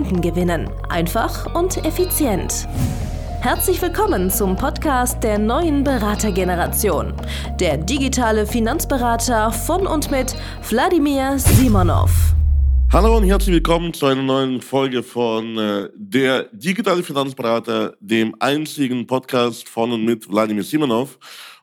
Kunden 0.00 0.22
gewinnen. 0.22 0.70
Einfach 0.88 1.54
und 1.54 1.84
effizient. 1.84 2.66
Herzlich 3.42 3.82
willkommen 3.82 4.30
zum 4.30 4.56
Podcast 4.56 5.22
der 5.22 5.38
neuen 5.38 5.84
Beratergeneration. 5.84 7.12
Der 7.58 7.76
digitale 7.76 8.46
Finanzberater 8.46 9.52
von 9.52 9.86
und 9.86 10.10
mit 10.10 10.34
Wladimir 10.70 11.38
Simonov. 11.38 12.34
Hallo 12.90 13.18
und 13.18 13.24
herzlich 13.24 13.56
willkommen 13.56 13.92
zu 13.92 14.06
einer 14.06 14.22
neuen 14.22 14.62
Folge 14.62 15.02
von 15.02 15.58
äh, 15.58 15.90
Der 15.94 16.44
digitale 16.44 17.02
Finanzberater, 17.02 17.94
dem 18.00 18.34
einzigen 18.38 19.06
Podcast 19.06 19.68
von 19.68 19.92
und 19.92 20.06
mit 20.06 20.30
Wladimir 20.30 20.64
Simonov. 20.64 21.18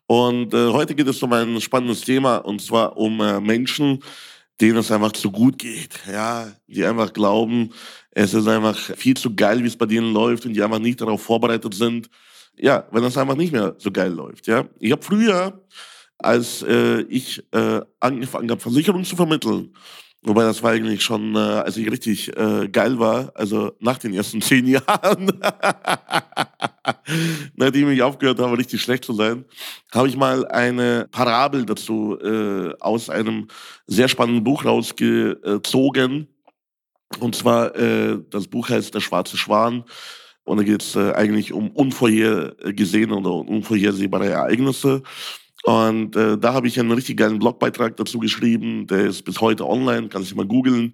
Und 0.06 0.54
äh, 0.54 0.68
heute 0.68 0.94
geht 0.94 1.08
es 1.08 1.24
um 1.24 1.34
ein 1.34 1.60
spannendes 1.60 2.02
Thema 2.02 2.38
und 2.38 2.62
zwar 2.62 2.98
um 2.98 3.20
äh, 3.20 3.42
Menschen, 3.42 4.04
denen 4.60 4.78
es 4.78 4.92
einfach 4.92 5.12
zu 5.12 5.32
gut 5.32 5.58
geht, 5.58 6.00
ja, 6.12 6.52
die 6.68 6.86
einfach 6.86 7.14
glauben, 7.14 7.72
es 8.12 8.34
ist 8.34 8.48
einfach 8.48 8.78
viel 8.78 9.16
zu 9.16 9.36
geil, 9.36 9.64
wie 9.64 9.68
es 9.68 9.78
bei 9.78 9.86
denen 9.86 10.14
läuft 10.14 10.46
und 10.46 10.54
die 10.54 10.64
einfach 10.64 10.80
nicht 10.80 11.00
darauf 11.02 11.22
vorbereitet 11.22 11.74
sind, 11.74 12.10
ja, 12.58 12.88
wenn 12.92 13.04
es 13.04 13.18
einfach 13.18 13.36
nicht 13.36 13.54
mehr 13.54 13.76
so 13.78 13.92
geil 13.92 14.12
läuft, 14.12 14.48
ja. 14.48 14.66
Ich 14.80 14.92
habe 14.92 15.04
früher, 15.04 15.62
als 16.18 16.64
äh, 16.64 17.02
ich 17.02 17.44
äh, 17.52 17.82
angefangen 18.00 18.50
habe, 18.50 18.62
Versicherungen 18.62 19.06
zu 19.06 19.16
vermitteln, 19.16 19.74
Wobei 20.24 20.44
das 20.44 20.62
war 20.62 20.72
eigentlich 20.72 21.04
schon, 21.04 21.36
äh, 21.36 21.40
als 21.40 21.78
ich 21.78 21.90
richtig 21.90 22.36
äh, 22.36 22.68
geil 22.68 23.00
war, 23.00 23.32
also 23.36 23.74
nach 23.80 23.98
den 23.98 24.14
ersten 24.14 24.42
zehn 24.48 24.68
Jahren, 24.68 25.32
nachdem 27.56 27.90
ich 27.90 28.02
aufgehört 28.02 28.40
habe, 28.40 28.58
richtig 28.58 28.82
schlecht 28.82 29.06
zu 29.06 29.14
sein, 29.14 29.46
habe 29.94 30.08
ich 30.08 30.18
mal 30.18 30.46
eine 30.48 31.08
Parabel 31.12 31.66
dazu 31.66 32.18
äh, 32.20 32.74
aus 32.80 33.10
einem 33.10 33.48
sehr 33.86 34.08
spannenden 34.08 34.44
Buch 34.44 34.66
rausgezogen. 34.66 36.28
Und 37.20 37.36
zwar, 37.36 37.76
äh, 37.76 38.20
das 38.30 38.48
Buch 38.48 38.70
heißt 38.70 38.94
Der 38.94 39.00
schwarze 39.00 39.38
Schwan. 39.38 39.84
Und 40.44 40.58
da 40.58 40.64
geht 40.64 40.82
es 40.82 40.96
äh, 40.96 41.12
eigentlich 41.14 41.52
um 41.52 41.72
unvorhergesehene 41.72 43.16
oder 43.16 43.34
unvorhersehbare 43.34 44.30
Ereignisse. 44.30 45.04
Und 45.64 46.16
äh, 46.16 46.38
da 46.38 46.54
habe 46.54 46.68
ich 46.68 46.80
einen 46.80 46.92
richtig 46.92 47.18
geilen 47.18 47.40
Blogbeitrag 47.40 47.98
dazu 47.98 48.20
geschrieben, 48.20 48.88
der 48.88 49.08
ist 49.08 49.24
bis 49.24 49.42
heute 49.42 49.68
online, 49.68 50.08
kann 50.08 50.22
ich 50.22 50.36
mal 50.36 50.46
googeln. 50.46 50.94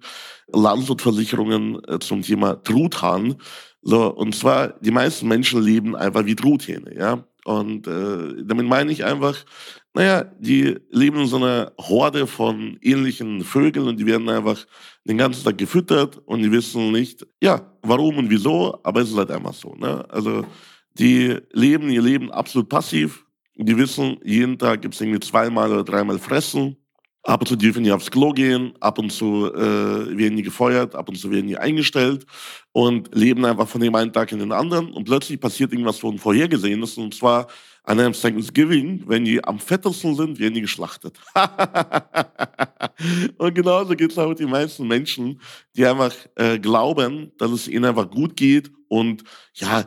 Landshutversicherungen 0.52 1.80
äh, 1.86 1.98
zum 2.00 2.22
Thema 2.22 2.62
Truthahn. 2.62 3.36
So, 3.82 4.12
und 4.12 4.34
zwar, 4.34 4.68
die 4.80 4.90
meisten 4.90 5.28
Menschen 5.28 5.62
leben 5.62 5.94
einfach 5.94 6.24
wie 6.24 6.34
Truthähne, 6.34 6.96
ja. 6.96 7.24
Und 7.44 7.86
äh, 7.86 8.42
damit 8.42 8.66
meine 8.66 8.90
ich 8.90 9.04
einfach, 9.04 9.44
naja, 9.92 10.24
die 10.38 10.76
leben 10.90 11.20
in 11.20 11.26
so 11.26 11.36
einer 11.36 11.72
Horde 11.78 12.26
von 12.26 12.78
ähnlichen 12.80 13.44
Vögeln 13.44 13.86
und 13.86 14.00
die 14.00 14.06
werden 14.06 14.28
einfach 14.30 14.66
den 15.04 15.18
ganzen 15.18 15.44
Tag 15.44 15.58
gefüttert 15.58 16.18
und 16.24 16.40
die 16.40 16.50
wissen 16.50 16.90
nicht, 16.90 17.26
ja, 17.42 17.70
warum 17.82 18.16
und 18.16 18.30
wieso, 18.30 18.80
aber 18.82 19.02
es 19.02 19.10
ist 19.10 19.18
halt 19.18 19.30
einfach 19.30 19.52
so. 19.52 19.74
Ne? 19.74 20.04
Also 20.08 20.46
die 20.94 21.36
leben 21.52 21.90
ihr 21.90 22.02
Leben 22.02 22.32
absolut 22.32 22.70
passiv, 22.70 23.26
die 23.56 23.76
wissen, 23.76 24.18
jeden 24.24 24.58
Tag 24.58 24.82
gibt 24.82 24.94
es 24.94 25.00
irgendwie 25.00 25.20
zweimal 25.20 25.72
oder 25.72 25.84
dreimal 25.84 26.18
Fressen. 26.18 26.76
Ab 27.22 27.40
und 27.40 27.46
zu 27.46 27.56
dürfen 27.56 27.84
die 27.84 27.92
aufs 27.92 28.10
Klo 28.10 28.32
gehen, 28.32 28.74
ab 28.80 28.98
und 28.98 29.10
zu 29.10 29.50
äh, 29.54 30.16
werden 30.16 30.36
die 30.36 30.42
gefeuert, 30.42 30.94
ab 30.94 31.08
und 31.08 31.14
zu 31.14 31.30
werden 31.30 31.46
die 31.46 31.56
eingestellt 31.56 32.26
und 32.72 33.14
leben 33.14 33.46
einfach 33.46 33.66
von 33.66 33.80
dem 33.80 33.94
einen 33.94 34.12
Tag 34.12 34.30
in 34.32 34.40
den 34.40 34.52
anderen. 34.52 34.92
Und 34.92 35.04
plötzlich 35.04 35.40
passiert 35.40 35.72
irgendwas 35.72 35.98
von 35.98 36.18
Vorhergesehenes. 36.18 36.98
Und 36.98 37.14
zwar 37.14 37.46
an 37.84 38.00
einem 38.00 38.12
Thanksgiving, 38.12 39.04
wenn 39.06 39.24
die 39.24 39.42
am 39.42 39.58
fettesten 39.58 40.16
sind, 40.16 40.38
werden 40.38 40.54
die 40.54 40.62
geschlachtet. 40.62 41.18
und 43.38 43.54
genauso 43.54 43.94
geht 43.94 44.10
es 44.10 44.18
auch 44.18 44.28
mit 44.28 44.40
den 44.40 44.50
meisten 44.50 44.86
Menschen, 44.86 45.40
die 45.76 45.86
einfach 45.86 46.14
äh, 46.34 46.58
glauben, 46.58 47.32
dass 47.38 47.50
es 47.50 47.68
ihnen 47.68 47.86
einfach 47.86 48.10
gut 48.10 48.36
geht 48.36 48.70
und 48.88 49.24
ja, 49.54 49.86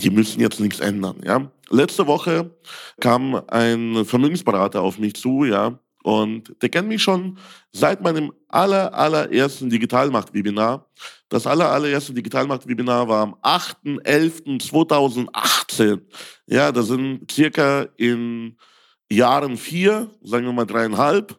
die 0.00 0.10
müssen 0.10 0.40
jetzt 0.40 0.60
nichts 0.60 0.80
ändern. 0.80 1.20
Ja? 1.24 1.50
Letzte 1.70 2.06
Woche 2.06 2.50
kam 3.00 3.42
ein 3.48 4.04
Vermögensberater 4.04 4.80
auf 4.80 4.98
mich 4.98 5.14
zu, 5.14 5.44
ja, 5.44 5.78
und 6.04 6.54
der 6.62 6.68
kennt 6.68 6.86
mich 6.88 7.02
schon 7.02 7.38
seit 7.72 8.00
meinem 8.00 8.32
aller, 8.48 8.94
allerersten 8.94 9.68
Digitalmacht-Webinar. 9.68 10.88
Das 11.28 11.44
aller, 11.46 11.70
allererste 11.70 12.14
Digitalmacht-Webinar 12.14 13.08
war 13.08 13.24
am 13.24 13.34
8.11.2018. 13.42 16.00
Ja, 16.46 16.72
das 16.72 16.86
sind 16.86 17.30
circa 17.30 17.88
in 17.96 18.56
Jahren 19.10 19.56
vier, 19.56 20.10
sagen 20.22 20.46
wir 20.46 20.52
mal 20.52 20.64
dreieinhalb, 20.64 21.36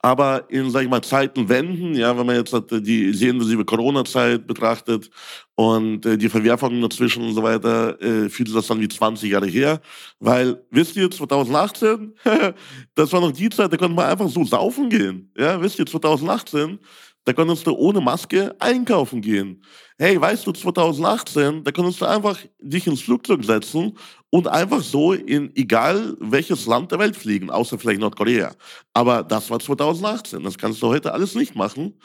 aber 0.00 0.44
in, 0.48 0.70
sag 0.70 0.82
ich 0.82 0.88
mal, 0.88 1.02
Zeiten 1.02 1.48
wenden, 1.48 1.94
ja, 1.94 2.16
wenn 2.16 2.26
man 2.26 2.36
jetzt 2.36 2.54
die 2.70 3.12
sehr 3.12 3.30
intensive 3.30 3.64
Corona-Zeit 3.64 4.46
betrachtet 4.46 5.10
und 5.56 6.06
äh, 6.06 6.16
die 6.16 6.28
Verwerfungen 6.28 6.80
dazwischen 6.80 7.24
und 7.24 7.34
so 7.34 7.42
weiter, 7.42 8.00
äh, 8.00 8.28
fühlt 8.28 8.48
sich 8.48 8.56
das 8.56 8.68
dann 8.68 8.80
wie 8.80 8.88
20 8.88 9.30
Jahre 9.30 9.48
her. 9.48 9.80
Weil, 10.20 10.62
wisst 10.70 10.96
ihr, 10.96 11.10
2018, 11.10 12.14
das 12.94 13.12
war 13.12 13.20
noch 13.20 13.32
die 13.32 13.48
Zeit, 13.50 13.72
da 13.72 13.76
konnte 13.76 13.94
man 13.94 14.06
einfach 14.06 14.28
so 14.28 14.44
saufen 14.44 14.88
gehen. 14.88 15.32
Ja, 15.36 15.60
wisst 15.60 15.80
ihr, 15.80 15.86
2018, 15.86 16.78
da 17.24 17.32
konntest 17.32 17.66
du 17.66 17.72
ohne 17.72 18.00
Maske 18.00 18.54
einkaufen 18.58 19.20
gehen. 19.20 19.62
Hey, 19.98 20.18
weißt 20.18 20.46
du, 20.46 20.52
2018, 20.52 21.64
da 21.64 21.72
konntest 21.72 22.00
du 22.00 22.06
einfach 22.06 22.38
dich 22.60 22.86
ins 22.86 23.02
Flugzeug 23.02 23.44
setzen 23.44 23.98
und 24.30 24.46
einfach 24.48 24.82
so 24.82 25.12
in 25.12 25.54
egal 25.56 26.16
welches 26.20 26.66
Land 26.66 26.92
der 26.92 26.98
Welt 26.98 27.16
fliegen, 27.16 27.50
außer 27.50 27.78
vielleicht 27.78 28.00
Nordkorea. 28.00 28.54
Aber 28.92 29.22
das 29.22 29.50
war 29.50 29.58
2018. 29.58 30.42
Das 30.42 30.58
kannst 30.58 30.82
du 30.82 30.88
heute 30.88 31.12
alles 31.12 31.34
nicht 31.34 31.54
machen. 31.54 31.98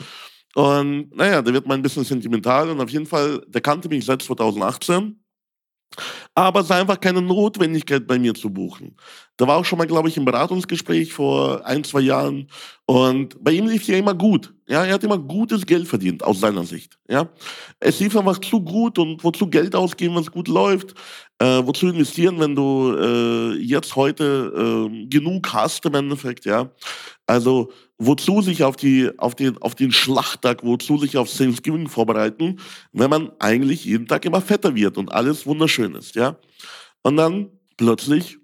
Und 0.55 1.15
naja, 1.15 1.41
da 1.41 1.51
wird 1.51 1.67
man 1.67 1.79
ein 1.79 1.83
bisschen 1.83 2.03
sentimental 2.03 2.69
und 2.69 2.79
auf 2.79 2.89
jeden 2.89 3.07
Fall, 3.07 3.43
der 3.47 3.61
kannte 3.61 3.89
mich 3.89 4.05
seit 4.05 4.21
2018. 4.21 5.19
Aber 6.35 6.61
es 6.61 6.69
war 6.69 6.79
einfach 6.79 6.99
keine 6.99 7.21
Notwendigkeit 7.21 8.07
bei 8.07 8.17
mir 8.17 8.33
zu 8.33 8.49
buchen. 8.49 8.95
Da 9.37 9.47
war 9.47 9.57
auch 9.57 9.65
schon 9.65 9.77
mal, 9.77 9.87
glaube 9.87 10.09
ich, 10.09 10.17
ein 10.17 10.25
Beratungsgespräch 10.25 11.13
vor 11.13 11.65
ein, 11.65 11.83
zwei 11.83 12.01
Jahren 12.01 12.47
und 12.85 13.41
bei 13.43 13.51
ihm 13.51 13.67
lief 13.67 13.87
ja 13.87 13.97
immer 13.97 14.13
gut. 14.13 14.53
Ja, 14.67 14.85
er 14.85 14.93
hat 14.93 15.03
immer 15.03 15.17
gutes 15.17 15.65
Geld 15.65 15.87
verdient, 15.87 16.23
aus 16.23 16.39
seiner 16.39 16.63
Sicht. 16.63 16.97
Ja, 17.09 17.29
es 17.79 17.99
lief 17.99 18.15
einfach 18.15 18.39
zu 18.39 18.61
gut 18.61 18.97
und 18.97 19.23
wozu 19.23 19.47
Geld 19.47 19.75
ausgeben, 19.75 20.15
wenn 20.15 20.21
es 20.21 20.31
gut 20.31 20.47
läuft? 20.47 20.93
Äh, 21.39 21.61
wozu 21.65 21.87
investieren, 21.87 22.39
wenn 22.39 22.55
du 22.55 22.95
äh, 22.95 23.57
jetzt 23.57 23.95
heute 23.95 24.87
äh, 24.89 25.05
genug 25.07 25.51
hast 25.51 25.85
im 25.85 25.95
Endeffekt? 25.95 26.45
Ja, 26.45 26.69
also 27.27 27.71
wozu 27.97 28.41
sich 28.41 28.63
auf 28.63 28.75
die 28.75 29.09
auf 29.17 29.35
den 29.35 29.57
auf 29.61 29.75
den 29.75 29.91
Schlachttag, 29.91 30.63
wozu 30.63 30.97
sich 30.97 31.17
auf 31.17 31.31
Thanksgiving 31.31 31.87
vorbereiten, 31.87 32.59
wenn 32.93 33.09
man 33.09 33.31
eigentlich 33.39 33.85
jeden 33.85 34.07
Tag 34.07 34.23
immer 34.25 34.41
fetter 34.41 34.75
wird 34.75 34.97
und 34.97 35.11
alles 35.11 35.45
wunderschön 35.45 35.95
ist. 35.95 36.15
Ja, 36.15 36.22
und 37.03 37.17
dann 37.17 37.49
plötzlich 37.77 38.37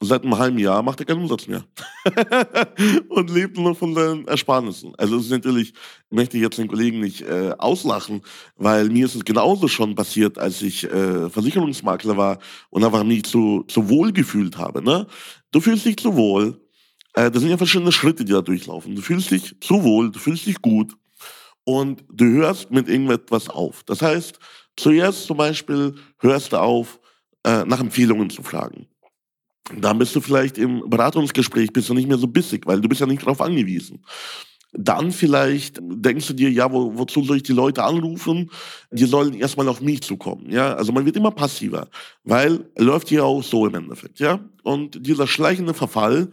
seit 0.00 0.22
einem 0.22 0.38
halben 0.38 0.58
Jahr 0.58 0.82
macht 0.82 1.00
er 1.00 1.06
keinen 1.06 1.22
Umsatz 1.22 1.46
mehr. 1.46 1.64
und 3.08 3.30
lebt 3.30 3.56
nur 3.56 3.74
von 3.74 3.94
seinen 3.94 4.26
Ersparnissen. 4.26 4.94
Also 4.96 5.16
es 5.16 5.24
ist 5.24 5.30
natürlich, 5.30 5.72
möchte 6.10 6.36
ich 6.36 6.42
jetzt 6.42 6.58
den 6.58 6.68
Kollegen 6.68 7.00
nicht 7.00 7.22
äh, 7.22 7.54
auslachen, 7.58 8.22
weil 8.56 8.88
mir 8.90 9.06
ist 9.06 9.14
es 9.14 9.24
genauso 9.24 9.68
schon 9.68 9.94
passiert, 9.94 10.38
als 10.38 10.62
ich 10.62 10.84
äh, 10.84 11.30
Versicherungsmakler 11.30 12.16
war 12.16 12.38
und 12.70 12.84
einfach 12.84 13.04
mich 13.04 13.24
zu, 13.24 13.64
zu 13.68 13.88
wohl 13.88 14.12
gefühlt 14.12 14.58
habe. 14.58 14.82
Ne? 14.82 15.06
Du 15.50 15.60
fühlst 15.60 15.86
dich 15.86 15.96
zu 15.96 16.14
wohl. 16.16 16.60
Äh, 17.14 17.30
das 17.30 17.40
sind 17.40 17.50
ja 17.50 17.56
verschiedene 17.56 17.92
Schritte, 17.92 18.24
die 18.24 18.32
da 18.32 18.42
durchlaufen. 18.42 18.94
Du 18.94 19.02
fühlst 19.02 19.30
dich 19.30 19.56
zu 19.60 19.82
wohl, 19.82 20.10
du 20.10 20.18
fühlst 20.18 20.46
dich 20.46 20.60
gut 20.60 20.94
und 21.64 22.04
du 22.12 22.24
hörst 22.26 22.70
mit 22.70 22.88
irgendetwas 22.88 23.48
auf. 23.48 23.82
Das 23.84 24.02
heißt, 24.02 24.38
zuerst 24.76 25.26
zum 25.26 25.36
Beispiel 25.36 25.94
hörst 26.18 26.52
du 26.52 26.60
auf, 26.60 27.00
äh, 27.44 27.64
nach 27.64 27.80
Empfehlungen 27.80 28.30
zu 28.30 28.42
fragen 28.42 28.88
dann 29.72 29.98
bist 29.98 30.14
du 30.14 30.20
vielleicht 30.20 30.58
im 30.58 30.88
Beratungsgespräch 30.88 31.72
bist 31.72 31.88
du 31.88 31.94
nicht 31.94 32.08
mehr 32.08 32.18
so 32.18 32.26
bissig, 32.26 32.66
weil 32.66 32.80
du 32.80 32.88
bist 32.88 33.00
ja 33.00 33.06
nicht 33.06 33.22
darauf 33.22 33.40
angewiesen. 33.40 34.04
Dann 34.76 35.12
vielleicht 35.12 35.78
denkst 35.80 36.26
du 36.26 36.32
dir, 36.32 36.50
ja, 36.50 36.70
wo, 36.70 36.98
wozu 36.98 37.22
soll 37.22 37.36
ich 37.36 37.44
die 37.44 37.52
Leute 37.52 37.84
anrufen? 37.84 38.50
Die 38.90 39.04
sollen 39.04 39.34
erstmal 39.34 39.68
auf 39.68 39.80
mich 39.80 40.02
zukommen. 40.02 40.50
Ja, 40.50 40.74
also 40.74 40.92
man 40.92 41.06
wird 41.06 41.16
immer 41.16 41.30
passiver, 41.30 41.88
weil 42.24 42.68
läuft 42.76 43.08
hier 43.08 43.24
auch 43.24 43.42
so 43.42 43.66
im 43.66 43.74
Endeffekt. 43.74 44.18
Ja, 44.18 44.40
und 44.64 45.06
dieser 45.06 45.28
schleichende 45.28 45.74
Verfall 45.74 46.30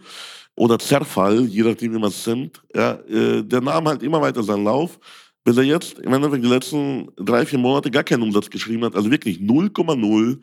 oder 0.56 0.78
Zerfall, 0.78 1.44
je 1.44 1.62
nachdem 1.62 1.94
wie 1.94 2.00
man 2.00 2.10
es 2.10 2.26
nimmt, 2.26 2.60
ja, 2.74 2.94
äh, 3.08 3.44
der 3.44 3.60
nahm 3.60 3.86
halt 3.86 4.02
immer 4.02 4.20
weiter 4.20 4.42
seinen 4.42 4.64
Lauf 4.64 4.98
bis 5.44 5.56
er 5.56 5.64
jetzt 5.64 5.98
im 5.98 6.12
Endeffekt 6.12 6.44
die 6.44 6.48
letzten 6.48 7.08
drei, 7.16 7.44
vier 7.44 7.58
Monate 7.58 7.90
gar 7.90 8.04
keinen 8.04 8.22
Umsatz 8.22 8.48
geschrieben 8.48 8.84
hat, 8.84 8.94
also 8.94 9.10
wirklich 9.10 9.38
0,0 9.38 10.38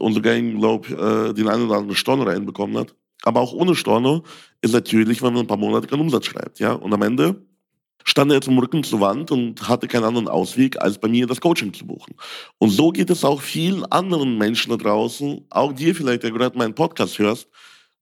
und 0.00 0.12
sogar, 0.12 0.38
glaube 0.40 0.88
äh, 1.30 1.34
den 1.34 1.48
einen 1.48 1.66
oder 1.66 1.76
anderen 1.76 1.96
Storno 1.96 2.24
reinbekommen 2.24 2.76
hat. 2.78 2.94
Aber 3.22 3.40
auch 3.40 3.52
ohne 3.52 3.74
Storno 3.74 4.22
ist 4.60 4.72
natürlich, 4.72 5.22
wenn 5.22 5.32
man 5.32 5.44
ein 5.44 5.48
paar 5.48 5.56
Monate 5.56 5.86
keinen 5.86 6.02
Umsatz 6.02 6.26
schreibt, 6.26 6.58
ja. 6.60 6.72
Und 6.72 6.92
am 6.92 7.02
Ende 7.02 7.42
stand 8.04 8.30
er 8.30 8.40
zum 8.40 8.58
Rücken 8.58 8.84
zur 8.84 9.00
Wand 9.00 9.32
und 9.32 9.68
hatte 9.68 9.88
keinen 9.88 10.04
anderen 10.04 10.28
Ausweg, 10.28 10.80
als 10.80 10.98
bei 10.98 11.08
mir 11.08 11.26
das 11.26 11.40
Coaching 11.40 11.74
zu 11.74 11.86
buchen. 11.86 12.14
Und 12.58 12.70
so 12.70 12.92
geht 12.92 13.10
es 13.10 13.24
auch 13.24 13.42
vielen 13.42 13.84
anderen 13.86 14.38
Menschen 14.38 14.70
da 14.70 14.76
draußen, 14.76 15.44
auch 15.50 15.72
dir 15.72 15.94
vielleicht, 15.94 16.22
der 16.22 16.30
gerade 16.30 16.56
meinen 16.56 16.74
Podcast 16.74 17.18
hörst, 17.18 17.48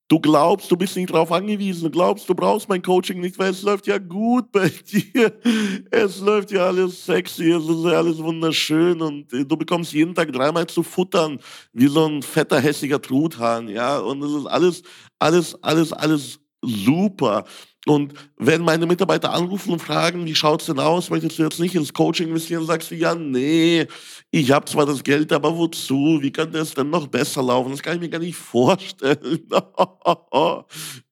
Du 0.09 0.21
glaubst, 0.21 0.71
du 0.71 0.77
bist 0.77 0.97
nicht 0.97 1.11
darauf 1.11 1.33
angewiesen. 1.33 1.85
Du 1.85 1.91
glaubst, 1.91 2.29
du 2.29 2.35
brauchst 2.35 2.69
mein 2.69 2.83
Coaching 2.83 3.21
nicht, 3.21 3.39
weil 3.39 3.51
es 3.51 3.63
läuft 3.63 3.87
ja 3.87 3.97
gut 3.97 4.53
bei 4.53 4.69
dir. 4.93 5.33
Es 5.91 6.21
läuft 6.21 6.51
ja 6.51 6.67
alles 6.67 7.07
sexy, 7.07 7.51
es 7.51 7.65
ist 7.67 7.85
ja 7.85 7.99
alles 7.99 8.19
wunderschön 8.19 9.01
und 9.01 9.33
du 9.33 9.57
bekommst 9.57 9.93
jeden 9.95 10.15
Tag 10.15 10.31
dreimal 10.31 10.67
zu 10.67 10.83
futtern, 10.83 11.41
wie 11.73 11.87
so 11.89 12.07
ein 12.07 12.23
fetter, 12.23 12.61
hässlicher 12.61 13.01
Truthahn, 13.01 13.69
ja. 13.69 13.99
Und 13.99 14.23
es 14.23 14.33
ist 14.33 14.47
alles, 14.47 14.83
alles, 15.19 15.63
alles, 15.63 15.93
alles 15.95 16.39
super. 16.63 17.45
Und 17.87 18.15
wenn 18.39 18.63
meine 18.63 18.87
Mitarbeiter 18.87 19.33
anrufen 19.33 19.73
und 19.73 19.83
fragen, 19.83 20.25
wie 20.25 20.35
schaut's 20.35 20.67
denn 20.67 20.79
aus, 20.79 21.11
möchtest 21.11 21.39
du 21.39 21.43
jetzt 21.43 21.61
nicht 21.61 21.75
ins 21.75 21.93
Coaching 21.93 22.29
investieren, 22.29 22.65
sagst 22.65 22.91
du, 22.91 22.95
ja, 22.95 23.15
nee, 23.15 23.87
ich 24.31 24.51
habe 24.53 24.65
zwar 24.65 24.87
das 24.87 25.05
Geld, 25.05 25.33
aber 25.33 25.57
wozu? 25.57 26.19
Wie 26.21 26.31
könnte 26.31 26.59
es 26.59 26.73
denn 26.73 26.89
noch 26.89 27.07
besser 27.09 27.43
laufen? 27.43 27.73
Das 27.73 27.83
kann 27.83 27.97
ich 27.97 28.01
mir 28.01 28.09
gar 28.09 28.21
nicht 28.21 28.37
vorstellen. 28.37 29.47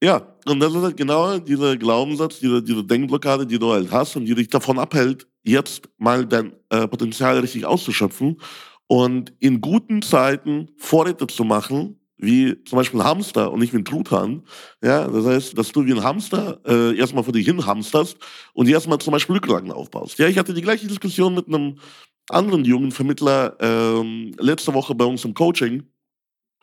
ja, 0.02 0.26
und 0.46 0.60
das 0.60 0.74
ist 0.74 0.82
halt 0.82 0.96
genau 0.96 1.38
dieser 1.38 1.76
Glaubenssatz, 1.76 2.38
diese, 2.38 2.62
diese 2.62 2.84
Denkblockade, 2.84 3.46
die 3.46 3.58
du 3.58 3.70
halt 3.70 3.90
hast 3.90 4.16
und 4.16 4.24
die 4.24 4.34
dich 4.34 4.48
davon 4.48 4.78
abhält, 4.78 5.26
jetzt 5.42 5.88
mal 5.98 6.24
dein 6.24 6.54
äh, 6.70 6.88
Potenzial 6.88 7.38
richtig 7.38 7.66
auszuschöpfen 7.66 8.40
und 8.86 9.32
in 9.40 9.60
guten 9.60 10.00
Zeiten 10.02 10.70
Vorräte 10.78 11.26
zu 11.26 11.44
machen, 11.44 11.98
wie 12.22 12.62
zum 12.64 12.76
Beispiel 12.76 13.00
ein 13.00 13.06
Hamster 13.06 13.52
und 13.52 13.58
nicht 13.58 13.72
wie 13.72 13.78
ein 13.78 13.84
Truthahn. 13.84 14.44
Ja, 14.82 15.08
das 15.08 15.26
heißt, 15.26 15.58
dass 15.58 15.72
du 15.72 15.84
wie 15.84 15.92
ein 15.92 16.04
Hamster 16.04 16.60
äh, 16.64 16.96
erstmal 16.96 17.24
vor 17.24 17.32
dich 17.32 17.44
hin 17.44 17.66
hamsterst 17.66 18.16
und 18.54 18.68
erstmal 18.68 18.98
zum 18.98 19.12
Beispiel 19.12 19.34
Rücklagen 19.34 19.72
aufbaust. 19.72 20.18
Ja, 20.18 20.28
ich 20.28 20.38
hatte 20.38 20.54
die 20.54 20.62
gleiche 20.62 20.86
Diskussion 20.86 21.34
mit 21.34 21.48
einem 21.48 21.78
anderen 22.30 22.64
jungen 22.64 22.92
Vermittler 22.92 23.56
ähm, 23.60 24.34
letzte 24.38 24.72
Woche 24.72 24.94
bei 24.94 25.04
uns 25.04 25.24
im 25.24 25.34
Coaching. 25.34 25.82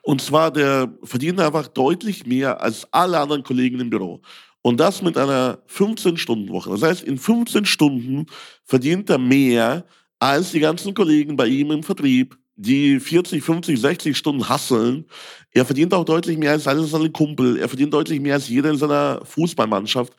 Und 0.01 0.21
zwar, 0.21 0.49
der 0.49 0.97
verdient 1.03 1.41
einfach 1.41 1.67
deutlich 1.67 2.25
mehr 2.25 2.61
als 2.61 2.87
alle 2.93 3.19
anderen 3.19 3.43
Kollegen 3.43 3.81
im 3.81 3.89
Büro. 3.89 4.21
Und 4.61 4.79
das 4.79 5.01
mit 5.01 5.17
einer 5.17 5.59
15-Stunden-Woche. 5.67 6.69
Das 6.71 6.83
heißt, 6.83 7.03
in 7.03 7.17
15 7.17 7.65
Stunden 7.65 8.27
verdient 8.63 9.09
er 9.09 9.17
mehr 9.17 9.85
als 10.19 10.51
die 10.51 10.59
ganzen 10.61 10.93
Kollegen 10.93 11.35
bei 11.35 11.47
ihm 11.47 11.71
im 11.71 11.83
Vertrieb, 11.83 12.37
die 12.59 12.99
40, 12.99 13.41
50, 13.41 13.79
60 13.79 14.17
Stunden 14.17 14.49
hasseln. 14.49 15.05
Er 15.53 15.63
verdient 15.63 15.93
auch 15.93 16.03
deutlich 16.03 16.37
mehr 16.37 16.51
als 16.51 16.67
alle 16.67 16.83
seine 16.83 17.09
Kumpel. 17.09 17.57
Er 17.57 17.69
verdient 17.69 17.93
deutlich 17.93 18.19
mehr 18.19 18.33
als 18.33 18.49
jeder 18.49 18.69
in 18.69 18.77
seiner 18.77 19.21
Fußballmannschaft. 19.23 20.13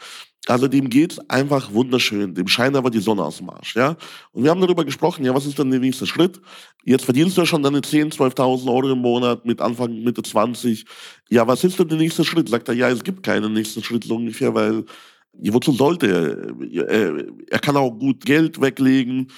Also 0.47 0.67
dem 0.67 0.89
geht's 0.89 1.19
einfach 1.29 1.75
wunderschön. 1.75 2.35
Dem 2.35 2.49
scheint 2.49 2.77
aber 2.77 2.89
die 2.89 3.01
Sonne 3.01 3.23
aus 3.23 3.37
dem 3.37 3.51
Arsch, 3.51 3.77
ja. 3.77 3.95
Und 4.33 4.43
wir 4.43 4.51
haben 4.51 4.61
darüber 4.63 4.87
gesprochen, 4.87 5.23
ja, 5.23 5.35
was 5.35 5.45
ist 5.45 5.59
denn 5.59 5.71
der 5.71 5.81
nächste 5.81 6.07
Schritt? 6.07 6.41
Jetzt 6.83 7.05
verdienst 7.05 7.37
du 7.37 7.43
ja 7.43 7.47
schon 7.47 7.63
deine 7.63 7.83
10, 7.83 8.11
12.000 8.13 8.67
Euro 8.69 8.91
im 8.91 9.01
Monat 9.01 9.45
mit 9.45 9.61
Anfang, 9.61 10.03
Mitte 10.03 10.23
20. 10.23 10.87
Ja, 11.29 11.47
was 11.47 11.63
ist 11.63 11.79
denn 11.79 11.89
der 11.89 11.99
nächste 11.99 12.25
Schritt? 12.25 12.49
Sagt 12.49 12.69
er, 12.69 12.75
ja, 12.75 12.89
es 12.89 13.05
gibt 13.05 13.23
keinen 13.23 13.53
nächsten 13.53 13.85
Schritt 13.85 14.05
so 14.05 14.17
ungefähr, 14.17 14.55
weil, 14.55 14.87
wozu 15.35 15.73
sollte 15.73 16.55
er? 16.73 17.23
Er 17.51 17.59
kann 17.59 17.77
auch 17.77 17.91
gut 17.91 18.25
Geld 18.25 18.63
weglegen 18.63 19.31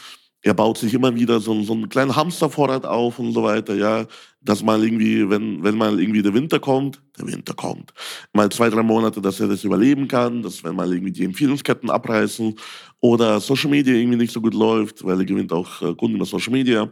er 0.42 0.54
baut 0.54 0.76
sich 0.76 0.92
immer 0.92 1.14
wieder 1.14 1.40
so, 1.40 1.62
so 1.62 1.72
einen 1.72 1.88
kleinen 1.88 2.16
Hamstervorrat 2.16 2.84
auf 2.84 3.18
und 3.18 3.32
so 3.32 3.44
weiter, 3.44 3.74
ja. 3.74 4.06
Dass 4.40 4.62
mal 4.62 4.82
irgendwie, 4.82 5.30
wenn, 5.30 5.62
wenn 5.62 5.76
mal 5.76 6.00
irgendwie 6.00 6.20
der 6.20 6.34
Winter 6.34 6.58
kommt, 6.58 7.00
der 7.16 7.28
Winter 7.28 7.54
kommt, 7.54 7.92
mal 8.32 8.50
zwei, 8.50 8.68
drei 8.68 8.82
Monate, 8.82 9.20
dass 9.20 9.38
er 9.38 9.46
das 9.46 9.62
überleben 9.62 10.08
kann, 10.08 10.42
dass 10.42 10.64
wenn 10.64 10.74
mal 10.74 10.92
irgendwie 10.92 11.12
die 11.12 11.24
Empfehlungsketten 11.24 11.90
abreißen 11.90 12.56
oder 13.00 13.38
Social 13.40 13.70
Media 13.70 13.94
irgendwie 13.94 14.18
nicht 14.18 14.32
so 14.32 14.40
gut 14.40 14.54
läuft, 14.54 15.04
weil 15.04 15.20
er 15.20 15.24
gewinnt 15.24 15.52
auch 15.52 15.80
äh, 15.80 15.94
Kunden 15.94 16.16
über 16.16 16.26
Social 16.26 16.52
Media. 16.52 16.90